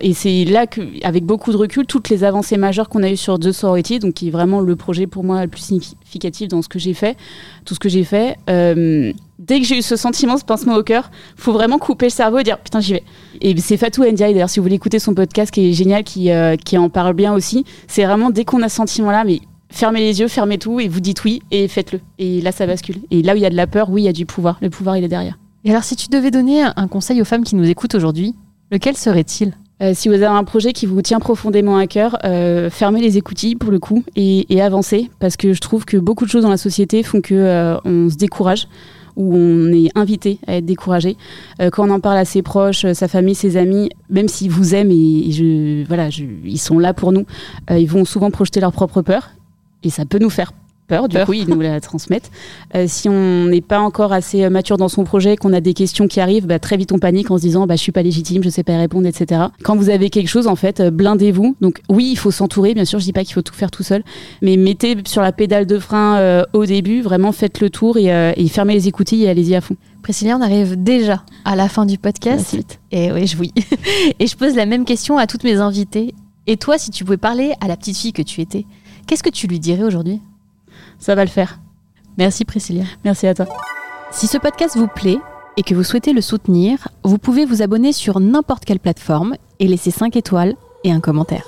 Et, 0.00 0.14
c'est 0.14 0.44
là 0.44 0.66
que, 0.66 0.80
avec 1.04 1.24
beaucoup 1.24 1.52
de 1.52 1.56
recul, 1.56 1.86
toutes 1.86 2.08
les 2.08 2.24
avancées 2.24 2.56
majeures 2.56 2.88
qu'on 2.88 3.02
a 3.02 3.10
eues 3.10 3.16
sur 3.16 3.38
The 3.38 3.52
Sorority, 3.52 4.00
donc 4.00 4.14
qui 4.14 4.28
est 4.28 4.30
vraiment 4.30 4.60
le 4.60 4.76
projet 4.76 5.06
pour 5.06 5.24
moi 5.24 5.42
le 5.42 5.48
plus 5.48 5.60
significatif 5.60 6.48
dans 6.48 6.62
ce 6.62 6.68
que 6.68 6.78
j'ai 6.78 6.94
fait, 6.94 7.16
tout 7.64 7.74
ce 7.74 7.80
que 7.80 7.88
j'ai 7.88 8.04
fait. 8.04 8.36
Euh, 8.48 9.12
dès 9.38 9.60
que 9.60 9.66
j'ai 9.66 9.78
eu 9.78 9.82
ce 9.82 9.96
sentiment, 9.96 10.36
ce 10.36 10.44
pincement 10.44 10.74
au 10.74 10.82
cœur, 10.82 11.10
faut 11.36 11.52
vraiment 11.52 11.78
couper 11.78 12.06
le 12.06 12.10
cerveau 12.10 12.38
et 12.38 12.42
dire 12.42 12.58
putain 12.58 12.80
j'y 12.80 12.94
vais. 12.94 13.04
Et 13.40 13.56
c'est 13.58 13.76
Fatou 13.76 14.04
Ndiaye 14.04 14.32
d'ailleurs, 14.34 14.50
si 14.50 14.58
vous 14.58 14.64
voulez 14.64 14.74
écouter 14.74 14.98
son 14.98 15.14
podcast 15.14 15.52
qui 15.52 15.68
est 15.68 15.72
génial, 15.72 16.02
qui, 16.02 16.30
euh, 16.30 16.56
qui 16.56 16.76
en 16.76 16.88
parle 16.88 17.14
bien 17.14 17.32
aussi. 17.32 17.64
C'est 17.86 18.04
vraiment 18.04 18.30
dès 18.30 18.44
qu'on 18.44 18.62
a 18.62 18.68
ce 18.68 18.76
sentiment 18.76 19.12
là, 19.12 19.24
mais 19.24 19.40
fermez 19.70 20.00
les 20.00 20.20
yeux, 20.20 20.28
fermez 20.28 20.58
tout 20.58 20.80
et 20.80 20.88
vous 20.88 21.00
dites 21.00 21.22
oui 21.24 21.42
et 21.52 21.68
faites-le. 21.68 22.00
Et 22.18 22.40
là 22.40 22.50
ça 22.50 22.66
bascule. 22.66 22.96
Et 23.10 23.22
là 23.22 23.34
où 23.34 23.36
il 23.36 23.42
y 23.42 23.46
a 23.46 23.50
de 23.50 23.56
la 23.56 23.68
peur, 23.68 23.88
oui 23.90 24.02
il 24.02 24.06
y 24.06 24.08
a 24.08 24.12
du 24.12 24.26
pouvoir. 24.26 24.58
Le 24.60 24.68
pouvoir 24.68 24.96
il 24.96 25.04
est 25.04 25.08
derrière. 25.08 25.38
Et 25.64 25.70
alors 25.70 25.84
si 25.84 25.94
tu 25.94 26.08
devais 26.08 26.32
donner 26.32 26.62
un 26.62 26.88
conseil 26.88 27.20
aux 27.22 27.26
femmes 27.26 27.44
qui 27.44 27.54
nous 27.54 27.68
écoutent 27.68 27.94
aujourd'hui, 27.94 28.34
Lequel 28.72 28.96
serait-il? 28.96 29.54
Euh, 29.82 29.92
si 29.94 30.08
vous 30.08 30.14
avez 30.14 30.26
un 30.26 30.44
projet 30.44 30.72
qui 30.72 30.86
vous 30.86 31.00
tient 31.00 31.20
profondément 31.20 31.76
à 31.76 31.86
cœur, 31.86 32.18
euh, 32.24 32.68
fermez 32.70 33.00
les 33.00 33.16
écoutilles 33.16 33.56
pour 33.56 33.70
le 33.70 33.78
coup 33.78 34.04
et, 34.14 34.60
avancez 34.60 35.10
parce 35.20 35.36
que 35.36 35.54
je 35.54 35.60
trouve 35.60 35.86
que 35.86 35.96
beaucoup 35.96 36.26
de 36.26 36.30
choses 36.30 36.42
dans 36.42 36.50
la 36.50 36.58
société 36.58 37.02
font 37.02 37.22
que 37.22 37.34
euh, 37.34 37.78
on 37.86 38.10
se 38.10 38.16
décourage 38.16 38.68
ou 39.16 39.34
on 39.34 39.72
est 39.72 39.90
invité 39.94 40.38
à 40.46 40.56
être 40.56 40.66
découragé. 40.66 41.16
quand 41.72 41.88
on 41.88 41.90
en 41.90 42.00
parle 42.00 42.18
à 42.18 42.24
ses 42.24 42.42
proches, 42.42 42.90
sa 42.92 43.08
famille, 43.08 43.34
ses 43.34 43.56
amis, 43.56 43.90
même 44.08 44.28
s'ils 44.28 44.50
vous 44.50 44.74
aiment 44.74 44.92
et, 44.92 45.84
voilà, 45.88 46.08
ils 46.44 46.58
sont 46.58 46.78
là 46.78 46.94
pour 46.94 47.12
nous, 47.12 47.26
ils 47.70 47.88
vont 47.88 48.04
souvent 48.04 48.30
projeter 48.30 48.60
leur 48.60 48.72
propre 48.72 49.02
peur 49.02 49.30
et 49.82 49.90
ça 49.90 50.04
peut 50.04 50.18
nous 50.18 50.30
faire 50.30 50.52
peur, 50.90 51.08
du 51.08 51.16
coup, 51.24 51.32
ils 51.32 51.48
nous 51.48 51.60
la 51.60 51.80
transmettent. 51.80 52.30
Euh, 52.74 52.84
si 52.88 53.08
on 53.08 53.46
n'est 53.46 53.60
pas 53.60 53.78
encore 53.78 54.12
assez 54.12 54.44
euh, 54.44 54.50
mature 54.50 54.76
dans 54.76 54.88
son 54.88 55.04
projet, 55.04 55.36
qu'on 55.36 55.52
a 55.52 55.60
des 55.60 55.72
questions 55.72 56.08
qui 56.08 56.20
arrivent, 56.20 56.46
bah, 56.46 56.58
très 56.58 56.76
vite 56.76 56.92
on 56.92 56.98
panique 56.98 57.30
en 57.30 57.38
se 57.38 57.42
disant 57.42 57.66
bah, 57.66 57.76
je 57.76 57.80
suis 57.80 57.92
pas 57.92 58.02
légitime, 58.02 58.42
je 58.42 58.48
sais 58.48 58.64
pas 58.64 58.72
y 58.72 58.76
répondre, 58.76 59.06
etc. 59.06 59.42
Quand 59.62 59.76
vous 59.76 59.88
avez 59.88 60.10
quelque 60.10 60.28
chose, 60.28 60.48
en 60.48 60.56
fait, 60.56 60.80
euh, 60.80 60.90
blindez-vous. 60.90 61.56
Donc 61.60 61.80
oui, 61.88 62.08
il 62.10 62.16
faut 62.16 62.32
s'entourer, 62.32 62.74
bien 62.74 62.84
sûr, 62.84 62.98
je 62.98 63.04
dis 63.04 63.12
pas 63.12 63.24
qu'il 63.24 63.34
faut 63.34 63.42
tout 63.42 63.54
faire 63.54 63.70
tout 63.70 63.84
seul, 63.84 64.02
mais 64.42 64.56
mettez 64.56 64.96
sur 65.06 65.22
la 65.22 65.32
pédale 65.32 65.66
de 65.66 65.78
frein 65.78 66.44
au 66.52 66.66
début, 66.66 67.02
vraiment 67.02 67.32
faites 67.32 67.60
le 67.60 67.70
tour 67.70 67.96
et, 67.96 68.48
fermez 68.48 68.74
les 68.74 68.88
écoutilles 68.88 69.24
et 69.24 69.28
allez-y 69.28 69.54
à 69.54 69.60
fond. 69.60 69.76
Priscilla, 70.02 70.36
on 70.36 70.40
arrive 70.40 70.82
déjà 70.82 71.22
à 71.44 71.54
la 71.56 71.68
fin 71.68 71.86
du 71.86 71.98
podcast. 71.98 72.58
Et 72.90 73.12
oui, 73.12 73.26
je 73.26 73.36
oui. 73.36 73.52
et 74.18 74.26
je 74.26 74.36
pose 74.36 74.56
la 74.56 74.66
même 74.66 74.84
question 74.84 75.18
à 75.18 75.26
toutes 75.26 75.44
mes 75.44 75.56
invitées. 75.56 76.14
Et 76.46 76.56
toi, 76.56 76.78
si 76.78 76.90
tu 76.90 77.04
pouvais 77.04 77.16
parler 77.16 77.52
à 77.60 77.68
la 77.68 77.76
petite 77.76 77.96
fille 77.96 78.12
que 78.12 78.22
tu 78.22 78.40
étais, 78.40 78.66
qu'est-ce 79.06 79.22
que 79.22 79.30
tu 79.30 79.46
lui 79.46 79.60
dirais 79.60 79.84
aujourd'hui? 79.84 80.20
Ça 81.00 81.16
va 81.16 81.24
le 81.24 81.30
faire. 81.30 81.58
Merci 82.16 82.44
Priscilla. 82.44 82.84
Merci 83.04 83.26
à 83.26 83.34
toi. 83.34 83.46
Si 84.12 84.28
ce 84.28 84.38
podcast 84.38 84.76
vous 84.76 84.86
plaît 84.86 85.18
et 85.56 85.62
que 85.62 85.74
vous 85.74 85.82
souhaitez 85.82 86.12
le 86.12 86.20
soutenir, 86.20 86.88
vous 87.02 87.18
pouvez 87.18 87.44
vous 87.44 87.62
abonner 87.62 87.92
sur 87.92 88.20
n'importe 88.20 88.64
quelle 88.64 88.78
plateforme 88.78 89.34
et 89.58 89.66
laisser 89.66 89.90
5 89.90 90.14
étoiles 90.16 90.54
et 90.84 90.92
un 90.92 91.00
commentaire. 91.00 91.46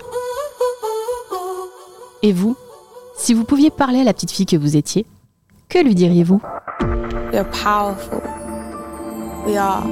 Et 2.22 2.32
vous, 2.32 2.56
si 3.16 3.34
vous 3.34 3.44
pouviez 3.44 3.70
parler 3.70 4.00
à 4.00 4.04
la 4.04 4.12
petite 4.12 4.30
fille 4.30 4.46
que 4.46 4.56
vous 4.56 4.76
étiez, 4.76 5.06
que 5.68 5.78
lui 5.78 5.94
diriez-vous? 5.94 6.40
We 7.32 7.38
are 7.38 7.50
powerful. 7.50 8.20
We 9.46 9.56
are 9.56 9.82